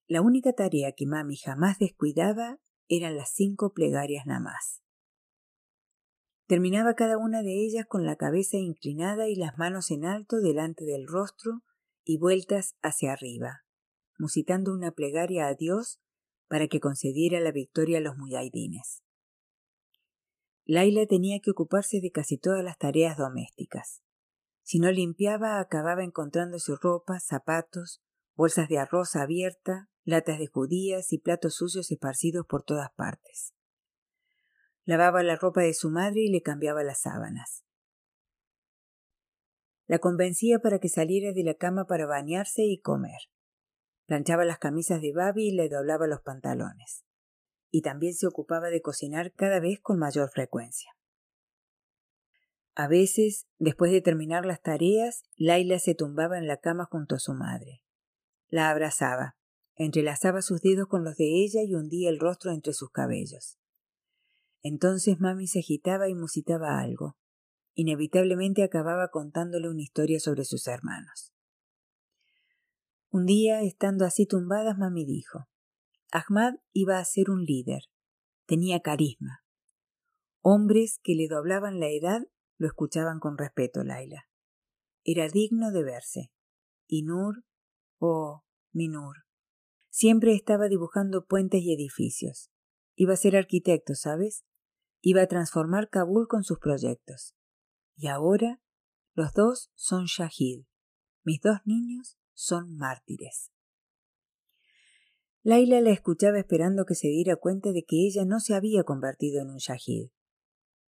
[0.08, 4.84] La única tarea que mami jamás descuidaba eran las cinco plegarias nada más.
[6.46, 10.86] Terminaba cada una de ellas con la cabeza inclinada y las manos en alto delante
[10.86, 11.64] del rostro
[12.04, 13.66] y vueltas hacia arriba,
[14.18, 16.00] musitando una plegaria a Dios
[16.48, 19.04] para que concediera la victoria a los muyahidines.
[20.66, 24.04] Laila tenía que ocuparse de casi todas las tareas domésticas.
[24.64, 28.02] Si no limpiaba, acababa encontrando su ropa, zapatos,
[28.36, 33.54] bolsas de arroz abierta, latas de judías y platos sucios esparcidos por todas partes.
[34.84, 37.64] Lavaba la ropa de su madre y le cambiaba las sábanas.
[39.86, 43.20] La convencía para que saliera de la cama para bañarse y comer.
[44.08, 47.04] Planchaba las camisas de Babi y le doblaba los pantalones.
[47.70, 50.92] Y también se ocupaba de cocinar cada vez con mayor frecuencia.
[52.74, 57.20] A veces, después de terminar las tareas, Laila se tumbaba en la cama junto a
[57.20, 57.84] su madre.
[58.48, 59.36] La abrazaba,
[59.76, 63.58] entrelazaba sus dedos con los de ella y hundía el rostro entre sus cabellos.
[64.62, 67.18] Entonces mami se agitaba y musitaba algo.
[67.74, 71.34] Inevitablemente acababa contándole una historia sobre sus hermanos.
[73.18, 75.50] Un día, estando así tumbadas, mami dijo
[76.12, 77.82] Ahmad iba a ser un líder.
[78.46, 79.44] Tenía carisma.
[80.42, 82.22] Hombres que le doblaban la edad
[82.60, 84.30] lo escuchaban con respeto, Laila.
[85.04, 86.32] Era digno de verse.
[86.86, 87.44] Y Nur,
[87.98, 89.26] oh, mi Nur,
[89.90, 92.52] siempre estaba dibujando puentes y edificios.
[92.96, 94.46] Iba a ser arquitecto, ¿sabes?
[95.02, 97.34] Iba a transformar Kabul con sus proyectos.
[97.96, 98.62] Y ahora
[99.16, 100.66] los dos son Shahid.
[101.24, 103.52] Mis dos niños son mártires.
[105.42, 109.42] Laila la escuchaba esperando que se diera cuenta de que ella no se había convertido
[109.42, 110.12] en un Shahid,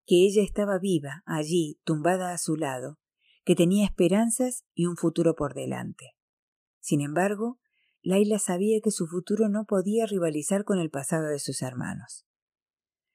[0.06, 3.00] que ella estaba viva, allí, tumbada a su lado,
[3.46, 6.18] que tenía esperanzas y un futuro por delante.
[6.82, 7.60] Sin embargo,
[8.02, 12.26] Laila sabía que su futuro no podía rivalizar con el pasado de sus hermanos.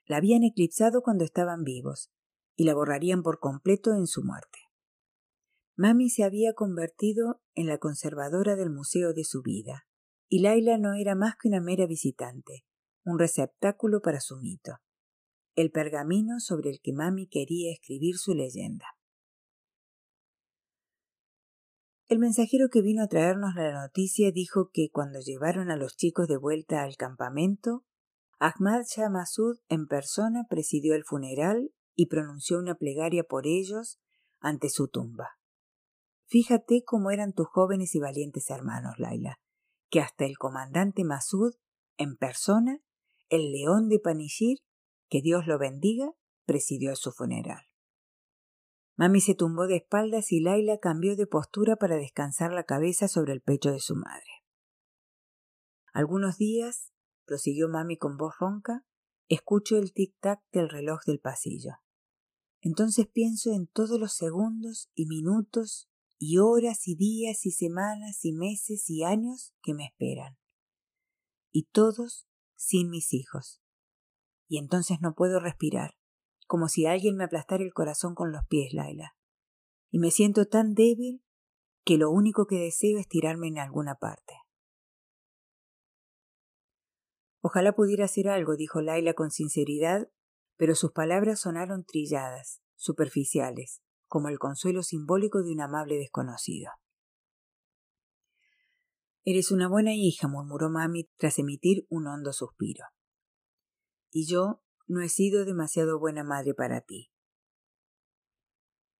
[0.06, 2.10] La habían eclipsado cuando estaban vivos,
[2.56, 4.63] y la borrarían por completo en su muerte.
[5.76, 9.86] Mami se había convertido en la conservadora del museo de su vida,
[10.28, 12.64] y Laila no era más que una mera visitante,
[13.04, 14.78] un receptáculo para su mito,
[15.56, 18.86] el pergamino sobre el que Mami quería escribir su leyenda.
[22.06, 26.28] El mensajero que vino a traernos la noticia dijo que cuando llevaron a los chicos
[26.28, 27.84] de vuelta al campamento,
[28.38, 33.98] Ahmad Shah Masud en persona presidió el funeral y pronunció una plegaria por ellos
[34.38, 35.30] ante su tumba.
[36.34, 39.38] Fíjate cómo eran tus jóvenes y valientes hermanos, Laila,
[39.88, 41.54] que hasta el comandante Masud,
[41.96, 42.80] en persona,
[43.28, 44.58] el león de Panishir,
[45.08, 46.10] que Dios lo bendiga,
[46.44, 47.62] presidió su funeral.
[48.96, 53.32] Mami se tumbó de espaldas y Laila cambió de postura para descansar la cabeza sobre
[53.32, 54.42] el pecho de su madre.
[55.92, 56.90] Algunos días,
[57.26, 58.84] prosiguió Mami con voz ronca,
[59.28, 61.74] escucho el tic-tac del reloj del pasillo.
[62.60, 68.32] Entonces pienso en todos los segundos y minutos y horas y días y semanas y
[68.32, 70.36] meses y años que me esperan.
[71.52, 73.60] Y todos sin mis hijos.
[74.48, 75.96] Y entonces no puedo respirar
[76.46, 79.16] como si alguien me aplastara el corazón con los pies, Laila.
[79.90, 81.24] Y me siento tan débil
[81.84, 84.34] que lo único que deseo es tirarme en alguna parte.
[87.40, 90.10] Ojalá pudiera hacer algo, dijo Laila con sinceridad,
[90.56, 96.70] pero sus palabras sonaron trilladas, superficiales, como el consuelo simbólico de un amable desconocido.
[99.24, 102.84] Eres una buena hija, murmuró Mami tras emitir un hondo suspiro.
[104.10, 107.10] Y yo no he sido demasiado buena madre para ti.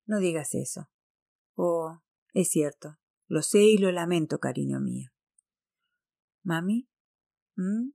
[0.07, 0.89] No digas eso.
[1.55, 2.01] Oh,
[2.33, 2.97] es cierto.
[3.27, 5.11] Lo sé y lo lamento, cariño mío.
[6.43, 6.89] ¿Mami?
[7.57, 7.91] ¿Mm?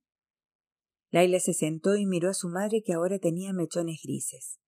[1.11, 4.59] Laila se sentó y miró a su madre que ahora tenía mechones grises,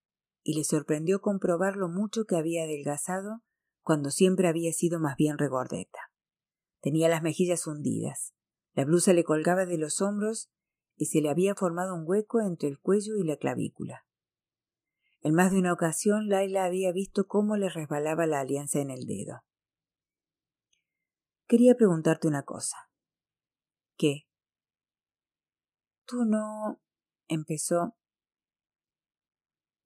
[0.43, 3.41] y le sorprendió comprobar lo mucho que había adelgazado
[3.81, 6.11] cuando siempre había sido más bien regordeta.
[6.81, 8.33] Tenía las mejillas hundidas,
[8.73, 10.49] la blusa le colgaba de los hombros
[10.95, 14.05] y se le había formado un hueco entre el cuello y la clavícula.
[15.21, 19.05] En más de una ocasión Laila había visto cómo le resbalaba la alianza en el
[19.05, 19.43] dedo.
[21.47, 22.77] Quería preguntarte una cosa.
[23.97, 24.27] ¿Qué?
[26.05, 26.81] Tú no.
[27.27, 27.95] empezó.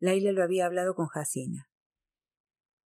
[0.05, 1.67] Laila lo había hablado con Jacina.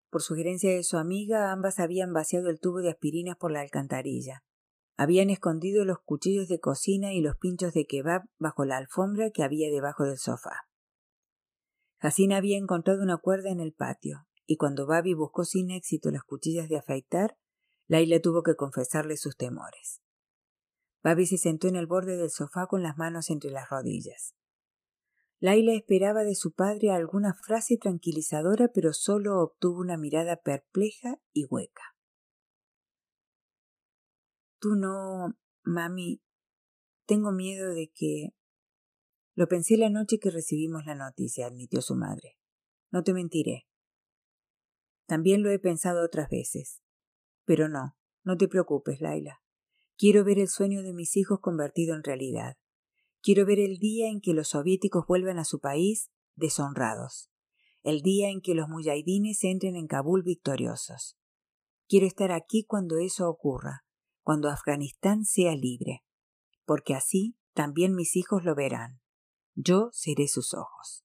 [0.10, 4.44] Por sugerencia de su amiga, ambas habían vaciado el tubo de aspirinas por la alcantarilla.
[4.96, 9.44] Habían escondido los cuchillos de cocina y los pinchos de kebab bajo la alfombra que
[9.44, 10.68] había debajo del sofá.
[12.00, 16.24] Jacina había encontrado una cuerda en el patio, y cuando Babi buscó sin éxito las
[16.24, 17.38] cuchillas de afeitar,
[17.88, 20.02] Laila tuvo que confesarle sus temores.
[21.04, 24.36] Babi se sentó en el borde del sofá con las manos entre las rodillas.
[25.42, 31.46] Laila esperaba de su padre alguna frase tranquilizadora, pero solo obtuvo una mirada perpleja y
[31.46, 31.96] hueca.
[34.60, 36.22] Tú no, mami.
[37.06, 38.36] Tengo miedo de que.
[39.34, 42.38] Lo pensé la noche que recibimos la noticia, admitió su madre.
[42.92, 43.68] No te mentiré.
[45.06, 46.82] También lo he pensado otras veces.
[47.46, 49.42] Pero no, no te preocupes, Laila.
[49.98, 52.58] Quiero ver el sueño de mis hijos convertido en realidad.
[53.22, 57.30] Quiero ver el día en que los soviéticos vuelvan a su país, deshonrados,
[57.84, 61.18] el día en que los muyahidines entren en Kabul victoriosos.
[61.88, 63.86] Quiero estar aquí cuando eso ocurra,
[64.22, 66.04] cuando Afganistán sea libre,
[66.66, 69.02] porque así también mis hijos lo verán.
[69.56, 71.04] Yo seré sus ojos.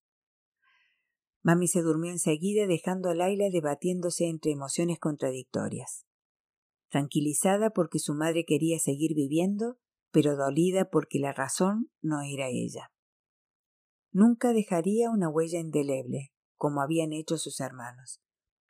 [1.42, 6.06] Mami se durmió enseguida dejando a Laila debatiéndose entre emociones contradictorias.
[6.90, 9.78] Tranquilizada porque su madre quería seguir viviendo,
[10.14, 12.92] pero dolida porque la razón no era ella.
[14.12, 18.22] Nunca dejaría una huella indeleble, como habían hecho sus hermanos,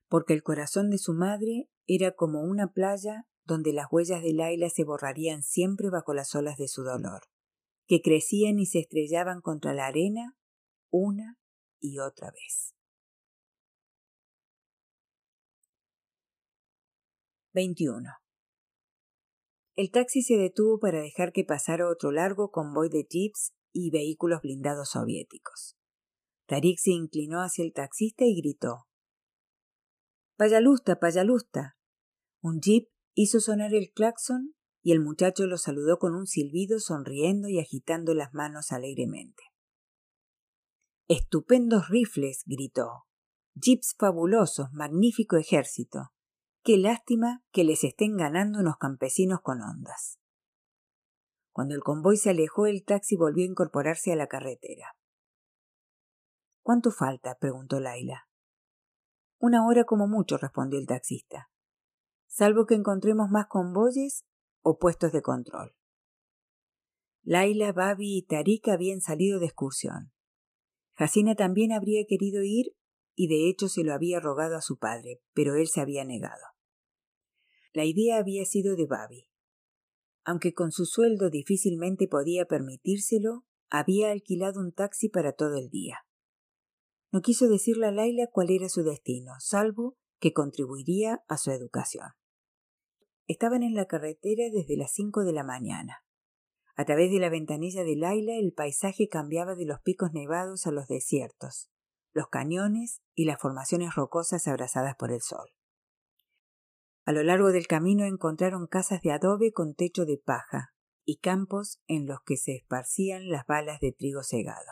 [0.08, 4.70] porque el corazón de su madre era como una playa donde las huellas de Laila
[4.70, 7.24] se borrarían siempre bajo las olas de su dolor,
[7.86, 10.38] que crecían y se estrellaban contra la arena
[10.88, 11.38] una
[11.78, 12.74] y otra vez.
[17.52, 18.23] 21.
[19.76, 24.40] El taxi se detuvo para dejar que pasara otro largo convoy de jeeps y vehículos
[24.42, 25.76] blindados soviéticos.
[26.46, 28.86] Tarik se inclinó hacia el taxista y gritó
[30.36, 31.76] Payalusta, payalusta.
[32.40, 37.48] Un jeep hizo sonar el claxon y el muchacho lo saludó con un silbido sonriendo
[37.48, 39.42] y agitando las manos alegremente.
[41.08, 43.04] Estupendos rifles, gritó.
[43.54, 46.13] Jeeps fabulosos, magnífico ejército.
[46.66, 50.18] Qué lástima que les estén ganando unos campesinos con ondas.
[51.52, 54.96] Cuando el convoy se alejó, el taxi volvió a incorporarse a la carretera.
[56.62, 57.36] ¿Cuánto falta?
[57.38, 58.30] preguntó Laila.
[59.38, 61.50] Una hora como mucho, respondió el taxista.
[62.28, 64.24] Salvo que encontremos más convoyes
[64.62, 65.76] o puestos de control.
[67.24, 70.14] Laila, Babi y Tarik habían salido de excursión.
[70.94, 72.74] Jacina también habría querido ir
[73.14, 76.53] y de hecho se lo había rogado a su padre, pero él se había negado.
[77.74, 79.28] La idea había sido de Babi.
[80.24, 86.06] Aunque con su sueldo difícilmente podía permitírselo, había alquilado un taxi para todo el día.
[87.10, 92.10] No quiso decirle a Laila cuál era su destino, salvo que contribuiría a su educación.
[93.26, 96.04] Estaban en la carretera desde las cinco de la mañana.
[96.76, 100.70] A través de la ventanilla de Laila el paisaje cambiaba de los picos nevados a
[100.70, 101.70] los desiertos,
[102.12, 105.50] los cañones y las formaciones rocosas abrazadas por el sol.
[107.04, 110.74] A lo largo del camino encontraron casas de adobe con techo de paja
[111.04, 114.70] y campos en los que se esparcían las balas de trigo segado.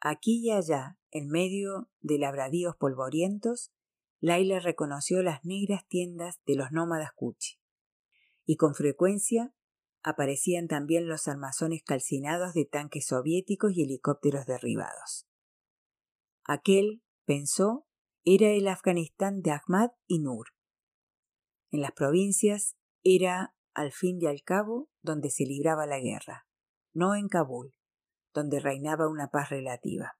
[0.00, 3.72] Aquí y allá, en medio de labradíos polvorientos,
[4.20, 7.58] Laila reconoció las negras tiendas de los nómadas Cuchi.
[8.44, 9.54] Y con frecuencia
[10.02, 15.26] aparecían también los armazones calcinados de tanques soviéticos y helicópteros derribados.
[16.44, 17.85] Aquel, pensó,
[18.28, 20.48] era el Afganistán de Ahmad y Nur.
[21.70, 26.48] En las provincias era, al fin y al cabo, donde se libraba la guerra,
[26.92, 27.76] no en Kabul,
[28.34, 30.18] donde reinaba una paz relativa.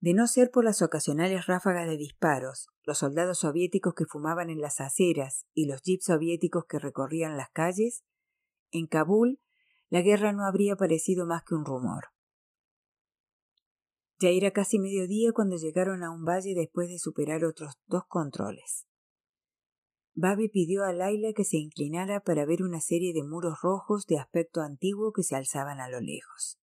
[0.00, 4.62] De no ser por las ocasionales ráfagas de disparos, los soldados soviéticos que fumaban en
[4.62, 8.02] las aceras y los jeeps soviéticos que recorrían las calles,
[8.70, 9.42] en Kabul
[9.90, 12.13] la guerra no habría parecido más que un rumor.
[14.24, 18.86] Ya era casi mediodía cuando llegaron a un valle después de superar otros dos controles.
[20.14, 24.18] Babi pidió a Laila que se inclinara para ver una serie de muros rojos de
[24.18, 26.58] aspecto antiguo que se alzaban a lo lejos.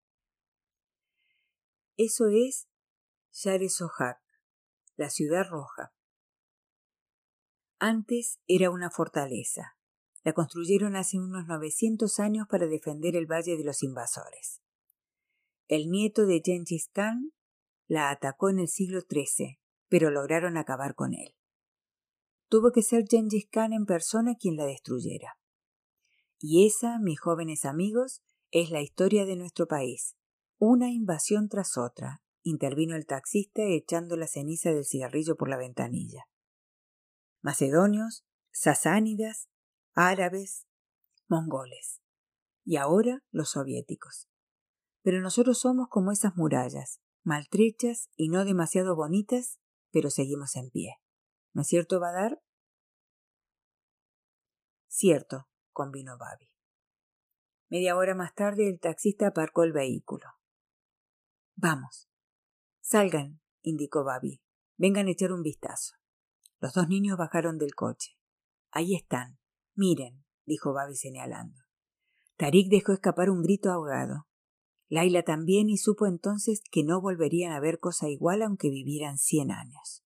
[1.97, 2.69] Eso es
[3.33, 4.21] Share Sohak,
[4.95, 5.93] la ciudad roja.
[7.81, 9.77] Antes era una fortaleza.
[10.23, 14.63] La construyeron hace unos 900 años para defender el valle de los invasores.
[15.67, 17.33] El nieto de Genghis Khan
[17.89, 19.59] la atacó en el siglo XIII,
[19.89, 21.35] pero lograron acabar con él.
[22.49, 25.39] Tuvo que ser Gengis Khan en persona quien la destruyera.
[26.39, 30.17] Y esa, mis jóvenes amigos, es la historia de nuestro país.
[30.59, 36.29] Una invasión tras otra, intervino el taxista echando la ceniza del cigarrillo por la ventanilla.
[37.43, 39.49] Macedonios, sasánidas,
[39.95, 40.67] árabes,
[41.27, 42.01] mongoles.
[42.65, 44.29] Y ahora los soviéticos.
[45.03, 49.61] Pero nosotros somos como esas murallas, maltrechas y no demasiado bonitas,
[49.93, 50.97] pero seguimos en pie.
[51.53, 52.43] ¿No es cierto, Badar?
[54.89, 56.51] Cierto, convino Babi.
[57.69, 60.27] Media hora más tarde el taxista aparcó el vehículo.
[61.55, 62.09] Vamos.
[62.81, 64.43] Salgan, indicó Babi.
[64.79, 65.97] Vengan a echar un vistazo.
[66.61, 68.17] Los dos niños bajaron del coche.
[68.71, 69.39] Ahí están.
[69.75, 71.61] Miren, dijo Babi señalando.
[72.37, 74.28] Tarik dejó escapar un grito ahogado.
[74.89, 79.51] Laila también y supo entonces que no volverían a ver cosa igual aunque vivieran cien
[79.51, 80.03] años.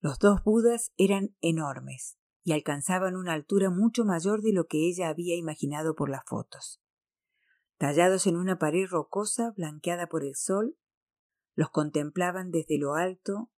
[0.00, 5.08] Los dos Budas eran enormes y alcanzaban una altura mucho mayor de lo que ella
[5.08, 6.80] había imaginado por las fotos.
[7.76, 10.76] tallados en una pared rocosa blanqueada por el sol,
[11.54, 13.50] los contemplaban desde lo alto,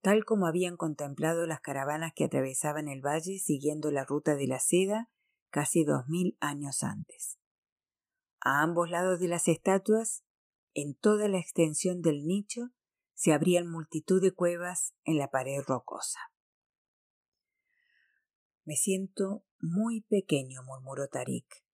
[0.00, 4.60] tal como habían contemplado las caravanas que atravesaban el valle siguiendo la ruta de la
[4.60, 5.10] seda
[5.50, 7.38] casi dos mil años antes.
[8.44, 10.22] A ambos lados de las estatuas,
[10.74, 12.72] en toda la extensión del nicho,
[13.14, 16.18] se abrían multitud de cuevas en la pared rocosa.
[18.64, 21.64] Me siento muy pequeño, murmuró Tarik.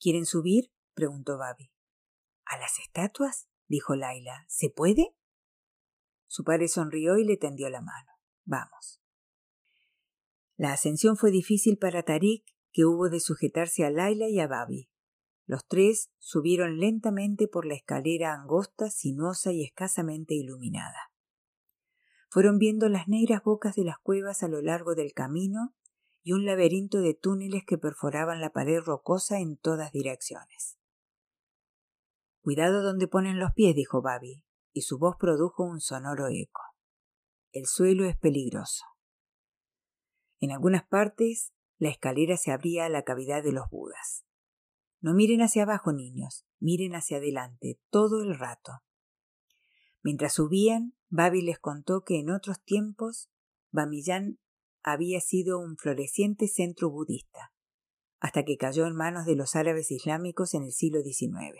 [0.00, 0.72] ¿Quieren subir?
[0.94, 1.70] preguntó Babi.
[2.46, 3.50] ¿A las estatuas?
[3.66, 4.46] dijo Laila.
[4.48, 5.14] ¿Se puede?
[6.26, 8.12] Su padre sonrió y le tendió la mano.
[8.46, 9.02] Vamos.
[10.56, 14.88] La ascensión fue difícil para Tarik, que hubo de sujetarse a Laila y a Babi.
[15.48, 21.10] Los tres subieron lentamente por la escalera angosta, sinuosa y escasamente iluminada.
[22.28, 25.74] Fueron viendo las negras bocas de las cuevas a lo largo del camino
[26.22, 30.78] y un laberinto de túneles que perforaban la pared rocosa en todas direcciones.
[32.42, 34.44] Cuidado donde ponen los pies, dijo Babi,
[34.74, 36.60] y su voz produjo un sonoro eco.
[37.52, 38.84] El suelo es peligroso.
[40.40, 44.27] En algunas partes la escalera se abría a la cavidad de los Budas.
[45.00, 48.82] No miren hacia abajo, niños, miren hacia adelante todo el rato.
[50.02, 53.30] Mientras subían, Babi les contó que en otros tiempos
[53.70, 54.38] Bamiyan
[54.82, 57.52] había sido un floreciente centro budista,
[58.20, 61.56] hasta que cayó en manos de los árabes islámicos en el siglo XIX.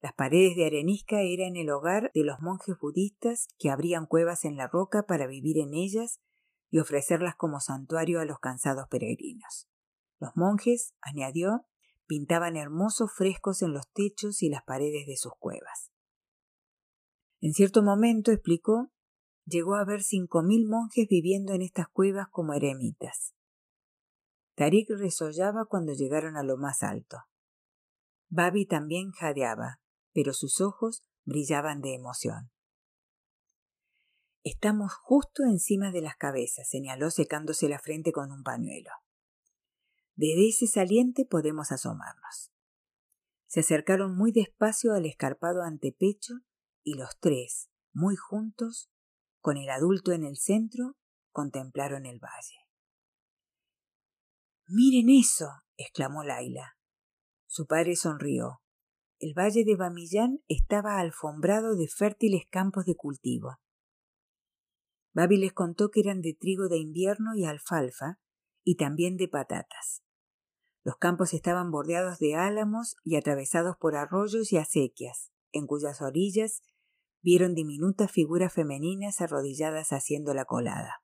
[0.00, 4.56] Las paredes de arenisca eran el hogar de los monjes budistas que abrían cuevas en
[4.56, 6.20] la roca para vivir en ellas
[6.70, 9.68] y ofrecerlas como santuario a los cansados peregrinos.
[10.18, 11.66] Los monjes, añadió,
[12.06, 15.90] pintaban hermosos frescos en los techos y las paredes de sus cuevas.
[17.40, 18.92] En cierto momento, explicó,
[19.44, 23.34] llegó a haber cinco mil monjes viviendo en estas cuevas como eremitas.
[24.54, 27.18] Tarik resollaba cuando llegaron a lo más alto.
[28.28, 29.80] Babi también jadeaba,
[30.12, 32.50] pero sus ojos brillaban de emoción.
[34.44, 38.90] Estamos justo encima de las cabezas, señaló secándose la frente con un pañuelo.
[40.14, 42.52] Desde ese saliente podemos asomarnos.
[43.46, 46.34] Se acercaron muy despacio al escarpado antepecho
[46.82, 48.90] y los tres, muy juntos,
[49.40, 50.96] con el adulto en el centro,
[51.32, 52.68] contemplaron el valle.
[54.66, 56.78] Miren eso, exclamó Laila.
[57.46, 58.62] Su padre sonrió.
[59.18, 63.58] El valle de Bamillán estaba alfombrado de fértiles campos de cultivo.
[65.12, 68.18] Babi les contó que eran de trigo de invierno y alfalfa,
[68.64, 70.02] y también de patatas.
[70.84, 76.62] Los campos estaban bordeados de álamos y atravesados por arroyos y acequias, en cuyas orillas
[77.22, 81.02] vieron diminutas figuras femeninas arrodilladas haciendo la colada.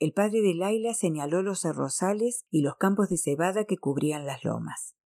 [0.00, 4.44] El padre de Laila señaló los arrozales y los campos de cebada que cubrían las
[4.44, 4.96] lomas.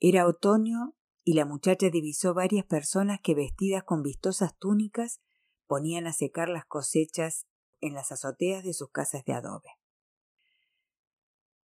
[0.00, 5.20] Era otoño y la muchacha divisó varias personas que vestidas con vistosas túnicas
[5.66, 7.46] ponían a secar las cosechas
[7.80, 9.70] en las azoteas de sus casas de adobe.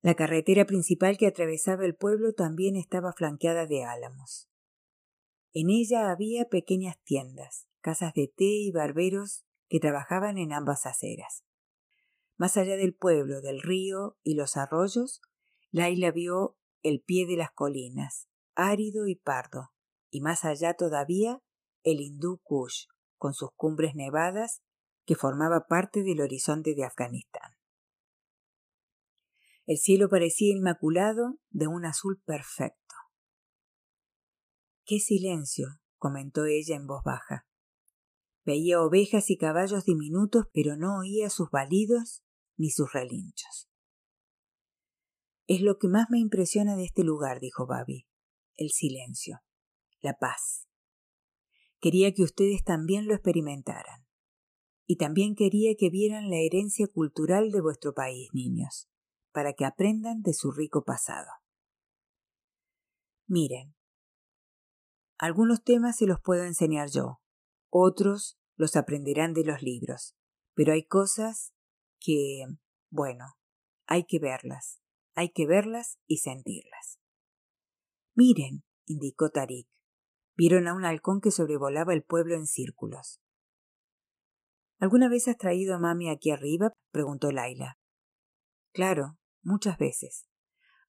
[0.01, 4.49] La carretera principal que atravesaba el pueblo también estaba flanqueada de álamos.
[5.53, 11.43] En ella había pequeñas tiendas, casas de té y barberos que trabajaban en ambas aceras.
[12.37, 15.21] Más allá del pueblo, del río y los arroyos,
[15.69, 19.71] Laila vio el pie de las colinas, árido y pardo,
[20.09, 21.41] y más allá todavía
[21.83, 22.85] el hindú Kush,
[23.17, 24.63] con sus cumbres nevadas,
[25.11, 27.51] que formaba parte del horizonte de Afganistán.
[29.65, 32.95] El cielo parecía inmaculado de un azul perfecto.
[34.85, 37.45] Qué silencio, comentó ella en voz baja.
[38.45, 42.23] Veía ovejas y caballos diminutos, pero no oía sus balidos
[42.55, 43.69] ni sus relinchos.
[45.45, 48.07] Es lo que más me impresiona de este lugar, dijo Babi,
[48.55, 49.41] el silencio,
[49.99, 50.69] la paz.
[51.81, 54.00] Quería que ustedes también lo experimentaran.
[54.91, 58.89] Y también quería que vieran la herencia cultural de vuestro país, niños,
[59.31, 61.29] para que aprendan de su rico pasado.
[63.25, 63.73] Miren,
[65.17, 67.21] algunos temas se los puedo enseñar yo,
[67.69, 70.17] otros los aprenderán de los libros,
[70.55, 71.53] pero hay cosas
[72.01, 72.43] que,
[72.89, 73.37] bueno,
[73.85, 74.81] hay que verlas,
[75.15, 76.99] hay que verlas y sentirlas.
[78.13, 79.69] Miren, indicó Tarik,
[80.35, 83.21] Vieron a un halcón que sobrevolaba el pueblo en círculos.
[84.81, 86.73] ¿Alguna vez has traído a mami aquí arriba?
[86.91, 87.77] preguntó Laila.
[88.73, 90.27] Claro, muchas veces.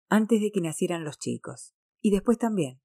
[0.09, 1.75] Antes de que nacieran los chicos.
[2.01, 2.81] Y después también.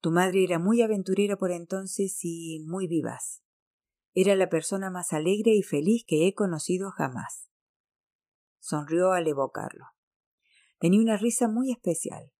[0.00, 3.42] Tu madre era muy aventurera por entonces y muy vivaz.
[4.14, 7.50] Era la persona más alegre y feliz que he conocido jamás.
[8.58, 9.84] Sonrió al evocarlo.
[10.78, 12.32] Tenía una risa muy especial.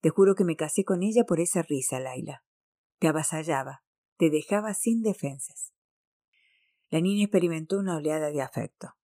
[0.00, 2.42] Te juro que me casé con ella por esa risa, Laila.
[2.98, 3.84] Te avasallaba,
[4.16, 5.72] te dejaba sin defensas.
[6.90, 8.96] La niña experimentó una oleada de afecto.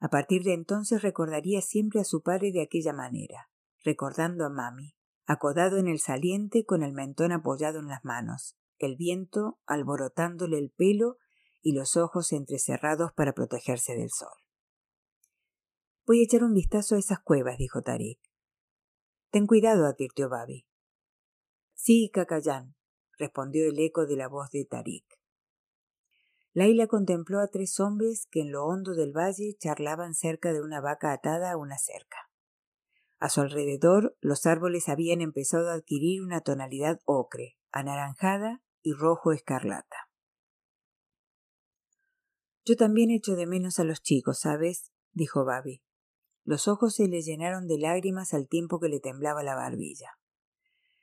[0.00, 3.50] A partir de entonces recordaría siempre a su padre de aquella manera,
[3.84, 8.96] recordando a mami, acodado en el saliente con el mentón apoyado en las manos, el
[8.96, 11.18] viento alborotándole el pelo
[11.60, 14.32] y los ojos entrecerrados para protegerse del sol.
[16.06, 18.20] Voy a echar un vistazo a esas cuevas, dijo Tarik.
[19.30, 20.66] Ten cuidado, advirtió Babi.
[21.74, 22.76] Sí, Cacayán,
[23.18, 25.04] respondió el eco de la voz de Tarik.
[26.56, 30.80] Laila contempló a tres hombres que en lo hondo del valle charlaban cerca de una
[30.80, 32.30] vaca atada a una cerca.
[33.18, 39.32] A su alrededor los árboles habían empezado a adquirir una tonalidad ocre, anaranjada y rojo
[39.32, 40.08] escarlata.
[42.64, 44.92] Yo también echo de menos a los chicos, ¿sabes?
[45.12, 45.82] dijo Babi.
[46.42, 50.18] Los ojos se le llenaron de lágrimas al tiempo que le temblaba la barbilla.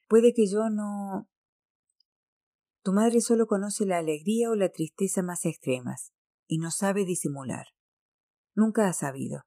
[0.09, 1.29] Puede que yo no.
[2.83, 6.11] Tu madre solo conoce la alegría o la tristeza más extremas,
[6.47, 7.67] y no sabe disimular.
[8.55, 9.43] Nunca ha sabido.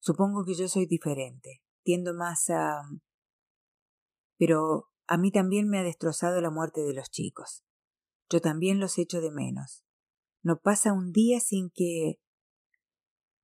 [0.00, 1.62] Supongo que yo soy diferente.
[1.84, 2.82] Tiendo más a.
[4.38, 7.62] Pero a mí también me ha destrozado la muerte de los chicos.
[8.30, 9.84] Yo también los echo de menos.
[10.42, 12.20] No pasa un día sin que.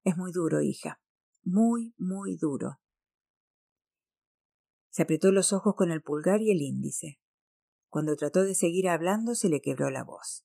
[0.05, 1.03] Es muy duro, hija.
[1.45, 2.81] Muy, muy duro.
[4.89, 7.21] Se apretó los ojos con el pulgar y el índice.
[7.89, 10.45] Cuando trató de seguir hablando se le quebró la voz.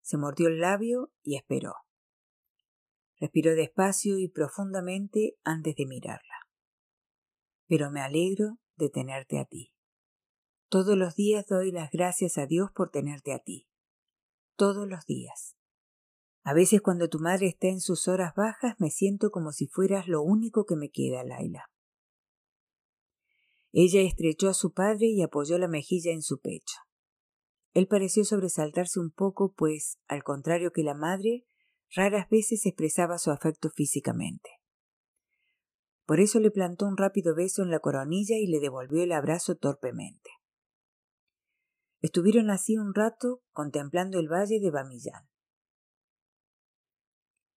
[0.00, 1.74] Se mordió el labio y esperó.
[3.18, 6.48] Respiró despacio y profundamente antes de mirarla.
[7.66, 9.72] Pero me alegro de tenerte a ti.
[10.68, 13.68] Todos los días doy las gracias a Dios por tenerte a ti.
[14.56, 15.56] Todos los días.
[16.44, 20.08] A veces cuando tu madre está en sus horas bajas me siento como si fueras
[20.08, 21.71] lo único que me queda, Laila.
[23.72, 26.76] Ella estrechó a su padre y apoyó la mejilla en su pecho.
[27.72, 31.46] Él pareció sobresaltarse un poco, pues, al contrario que la madre,
[31.94, 34.50] raras veces expresaba su afecto físicamente.
[36.04, 39.56] Por eso le plantó un rápido beso en la coronilla y le devolvió el abrazo
[39.56, 40.30] torpemente.
[42.02, 45.28] Estuvieron así un rato contemplando el valle de Bamillán.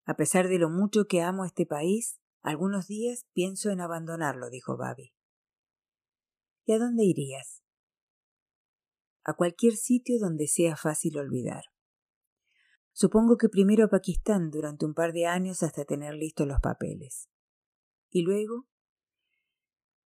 [0.05, 4.77] A pesar de lo mucho que amo este país, algunos días pienso en abandonarlo, dijo
[4.77, 5.14] Babi.
[6.65, 7.63] ¿Y a dónde irías?
[9.23, 11.65] A cualquier sitio donde sea fácil olvidar.
[12.91, 17.29] Supongo que primero a Pakistán durante un par de años hasta tener listos los papeles.
[18.09, 18.67] ¿Y luego?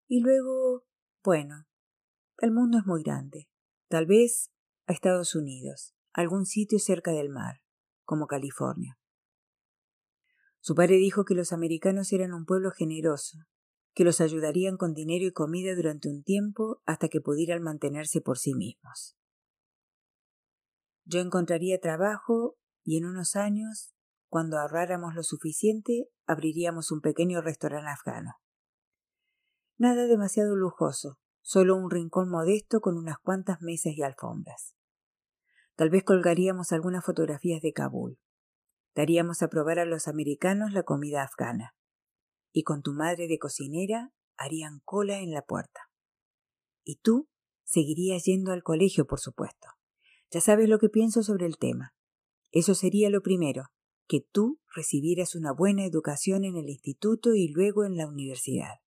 [0.07, 0.85] Y luego,
[1.23, 1.67] bueno,
[2.39, 3.49] el mundo es muy grande.
[3.87, 4.51] Tal vez
[4.85, 7.61] a Estados Unidos, algún sitio cerca del mar,
[8.03, 8.99] como California.
[10.59, 13.37] Su padre dijo que los americanos eran un pueblo generoso,
[13.93, 18.37] que los ayudarían con dinero y comida durante un tiempo hasta que pudieran mantenerse por
[18.37, 19.17] sí mismos.
[21.05, 23.93] Yo encontraría trabajo y en unos años,
[24.27, 28.35] cuando ahorráramos lo suficiente, abriríamos un pequeño restaurante afgano.
[29.77, 34.75] Nada demasiado lujoso, solo un rincón modesto con unas cuantas mesas y alfombras.
[35.75, 38.19] Tal vez colgaríamos algunas fotografías de Kabul.
[38.93, 41.73] Daríamos a probar a los americanos la comida afgana.
[42.51, 45.91] Y con tu madre de cocinera harían cola en la puerta.
[46.83, 47.29] Y tú
[47.63, 49.67] seguirías yendo al colegio, por supuesto.
[50.31, 51.93] Ya sabes lo que pienso sobre el tema.
[52.51, 53.65] Eso sería lo primero,
[54.07, 58.79] que tú recibieras una buena educación en el instituto y luego en la universidad.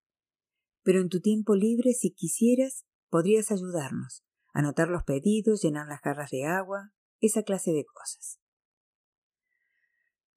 [0.83, 6.31] Pero en tu tiempo libre, si quisieras, podrías ayudarnos, anotar los pedidos, llenar las jarras
[6.31, 8.42] de agua, esa clase de cosas.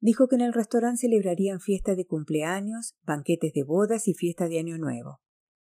[0.06, 4.60] Dijo que en el restaurante celebrarían fiestas de cumpleaños, banquetes de bodas y fiestas de
[4.60, 5.20] Año Nuevo.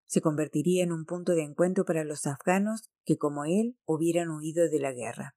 [0.08, 4.68] Se convertiría en un punto de encuentro para los afganos que, como él, hubieran huido
[4.68, 5.36] de la guerra.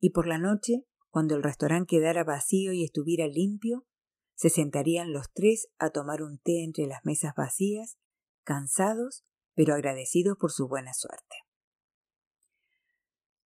[0.00, 3.86] Y por la noche, cuando el restaurante quedara vacío y estuviera limpio,
[4.34, 7.96] se sentarían los tres a tomar un té entre las mesas vacías,
[8.42, 9.24] cansados,
[9.54, 11.36] pero agradecidos por su buena suerte.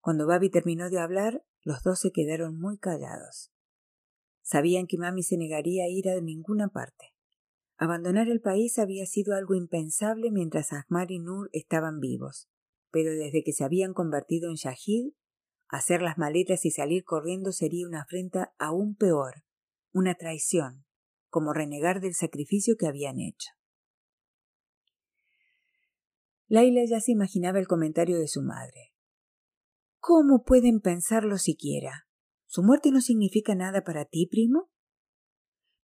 [0.01, 3.53] Cuando Babi terminó de hablar, los dos se quedaron muy callados.
[4.51, 7.15] Sabían que mami se negaría a ir a ninguna parte.
[7.77, 12.49] Abandonar el país había sido algo impensable mientras Ahmar y Nur estaban vivos,
[12.91, 15.13] pero desde que se habían convertido en Shahid,
[15.69, 19.45] hacer las maletas y salir corriendo sería una afrenta aún peor,
[19.93, 20.85] una traición,
[21.29, 23.51] como renegar del sacrificio que habían hecho.
[26.49, 28.93] Laila ya se imaginaba el comentario de su madre.
[30.01, 32.10] ¿Cómo pueden pensarlo siquiera?
[32.53, 34.73] ¿Su muerte no significa nada para ti, primo?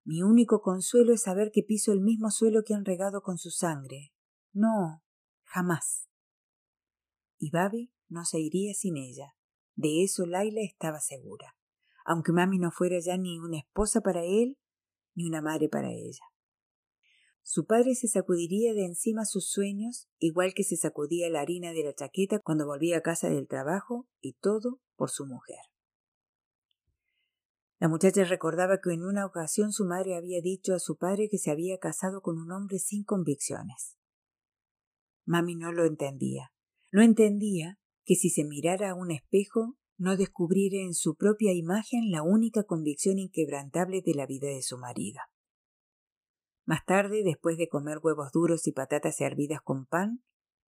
[0.04, 3.50] Mi único consuelo es saber que piso el mismo suelo que han regado con su
[3.52, 4.12] sangre.
[4.52, 5.04] No,
[5.44, 6.08] jamás.
[7.38, 9.36] y Babi no se iría sin ella.
[9.76, 11.56] De eso Laila estaba segura,
[12.04, 14.58] aunque mami no fuera ya ni una esposa para él,
[15.14, 16.24] ni una madre para ella.
[17.42, 21.84] Su padre se sacudiría de encima sus sueños, igual que se sacudía la harina de
[21.84, 25.60] la chaqueta cuando volvía a casa del trabajo, y todo por su mujer.
[27.78, 31.38] La muchacha recordaba que en una ocasión su madre había dicho a su padre que
[31.38, 33.96] se había casado con un hombre sin convicciones.
[35.26, 36.52] Mami no lo entendía.
[36.90, 42.10] No entendía que si se mirara a un espejo no descubriera en su propia imagen
[42.10, 45.20] la única convicción inquebrantable de la vida de su marido.
[46.64, 50.22] Más tarde, después de comer huevos duros y patatas hervidas con pan,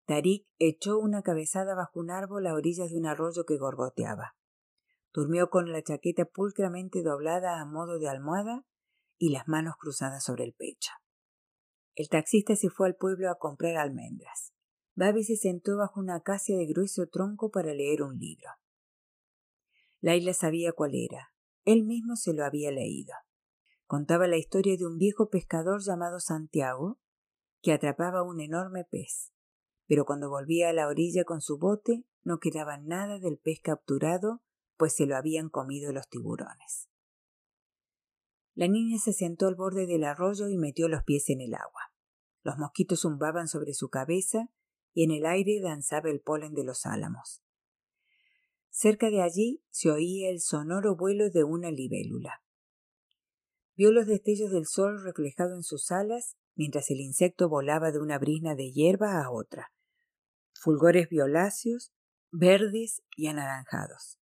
[0.05, 4.35] Tarik echó una cabezada bajo un árbol a orillas de un arroyo que gorgoteaba.
[5.13, 8.65] Durmió con la chaqueta pulcramente doblada a modo de almohada
[9.17, 10.91] y las manos cruzadas sobre el pecho.
[11.95, 14.53] El taxista se fue al pueblo a comprar almendras.
[14.95, 18.49] Babi se sentó bajo una acacia de grueso tronco para leer un libro.
[20.01, 21.33] Laila sabía cuál era.
[21.65, 23.13] Él mismo se lo había leído.
[23.85, 26.99] Contaba la historia de un viejo pescador llamado Santiago,
[27.61, 29.33] que atrapaba un enorme pez,
[29.87, 34.41] pero cuando volvía a la orilla con su bote no quedaba nada del pez capturado,
[34.79, 36.87] pues se lo habían comido los tiburones.
[38.55, 41.93] La niña se sentó al borde del arroyo y metió los pies en el agua.
[42.43, 44.49] Los mosquitos zumbaban sobre su cabeza
[44.93, 47.43] y en el aire danzaba el polen de los álamos.
[48.69, 52.41] Cerca de allí se oía el sonoro vuelo de una libélula.
[53.75, 58.17] Vio los destellos del sol reflejado en sus alas mientras el insecto volaba de una
[58.17, 59.73] brisna de hierba a otra.
[60.53, 61.91] Fulgores violáceos,
[62.31, 64.18] verdes y anaranjados.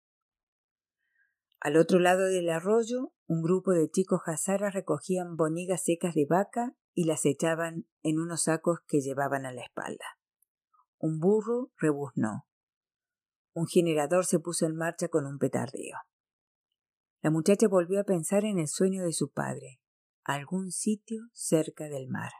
[1.66, 6.76] Al otro lado del arroyo, un grupo de chicos jazaras recogían bonigas secas de vaca
[6.94, 10.04] y las echaban en unos sacos que llevaban a la espalda.
[10.96, 12.46] Un burro rebuznó.
[13.52, 15.96] Un generador se puso en marcha con un petardeo.
[17.20, 19.80] La muchacha volvió a pensar en el sueño de su padre,
[20.22, 22.30] algún sitio cerca del mar.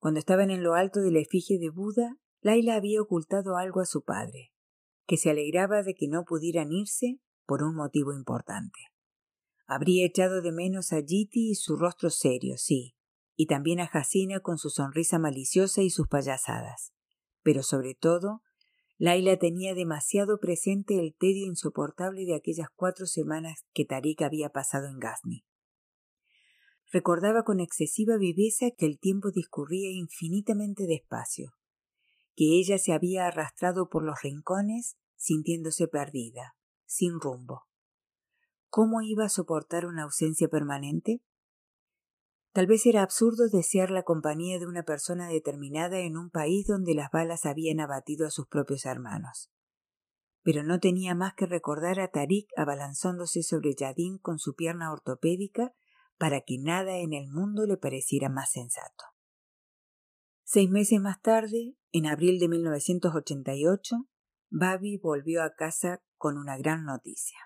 [0.00, 3.86] Cuando estaban en lo alto de la efigie de Buda, Laila había ocultado algo a
[3.86, 4.52] su padre,
[5.06, 7.20] que se alegraba de que no pudieran irse
[7.50, 8.78] por un motivo importante.
[9.66, 12.94] Habría echado de menos a Jiti y su rostro serio, sí,
[13.34, 16.92] y también a Jacina con su sonrisa maliciosa y sus payasadas.
[17.42, 18.44] Pero sobre todo,
[18.98, 24.86] Laila tenía demasiado presente el tedio insoportable de aquellas cuatro semanas que Tarik había pasado
[24.86, 25.44] en Ghazni.
[26.92, 31.56] Recordaba con excesiva viveza que el tiempo discurría infinitamente despacio,
[32.36, 36.54] que ella se había arrastrado por los rincones sintiéndose perdida,
[36.90, 37.68] sin rumbo.
[38.68, 41.22] ¿Cómo iba a soportar una ausencia permanente?
[42.52, 46.94] Tal vez era absurdo desear la compañía de una persona determinada en un país donde
[46.94, 49.52] las balas habían abatido a sus propios hermanos.
[50.42, 55.72] Pero no tenía más que recordar a Tarik abalanzándose sobre Yadin con su pierna ortopédica
[56.18, 59.04] para que nada en el mundo le pareciera más sensato.
[60.42, 64.08] Seis meses más tarde, en abril de 1988,
[64.50, 67.38] Babi volvió a casa con una gran noticia.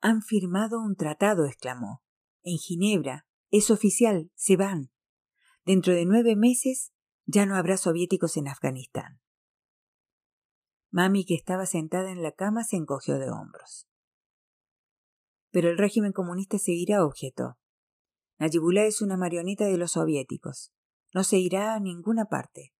[0.00, 2.04] Han firmado un tratado, exclamó.
[2.42, 4.92] En Ginebra, es oficial, se van.
[5.64, 6.92] Dentro de nueve meses
[7.24, 9.20] ya no habrá soviéticos en Afganistán.
[10.90, 13.88] Mami, que estaba sentada en la cama, se encogió de hombros.
[15.50, 17.58] Pero el régimen comunista seguirá, objetó.
[18.38, 20.72] Najibullah es una marioneta de los soviéticos.
[21.14, 22.74] No se irá a ninguna parte.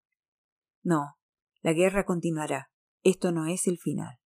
[0.82, 1.16] No,
[1.62, 2.70] la guerra continuará.
[3.02, 4.18] Esto no es el final.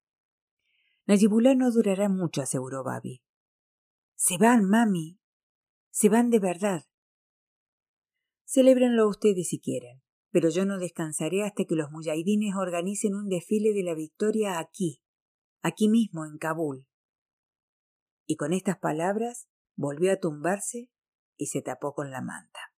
[1.06, 3.22] Najibullah no durará mucho, aseguró Babi.
[4.14, 5.18] Se van, mami,
[5.90, 6.84] se van de verdad.
[8.44, 13.72] Celébrenlo ustedes si quieren, pero yo no descansaré hasta que los muyahidines organicen un desfile
[13.72, 15.02] de la victoria aquí,
[15.60, 16.86] aquí mismo en Kabul.
[18.26, 20.90] Y con estas palabras volvió a tumbarse
[21.36, 22.71] y se tapó con la manta.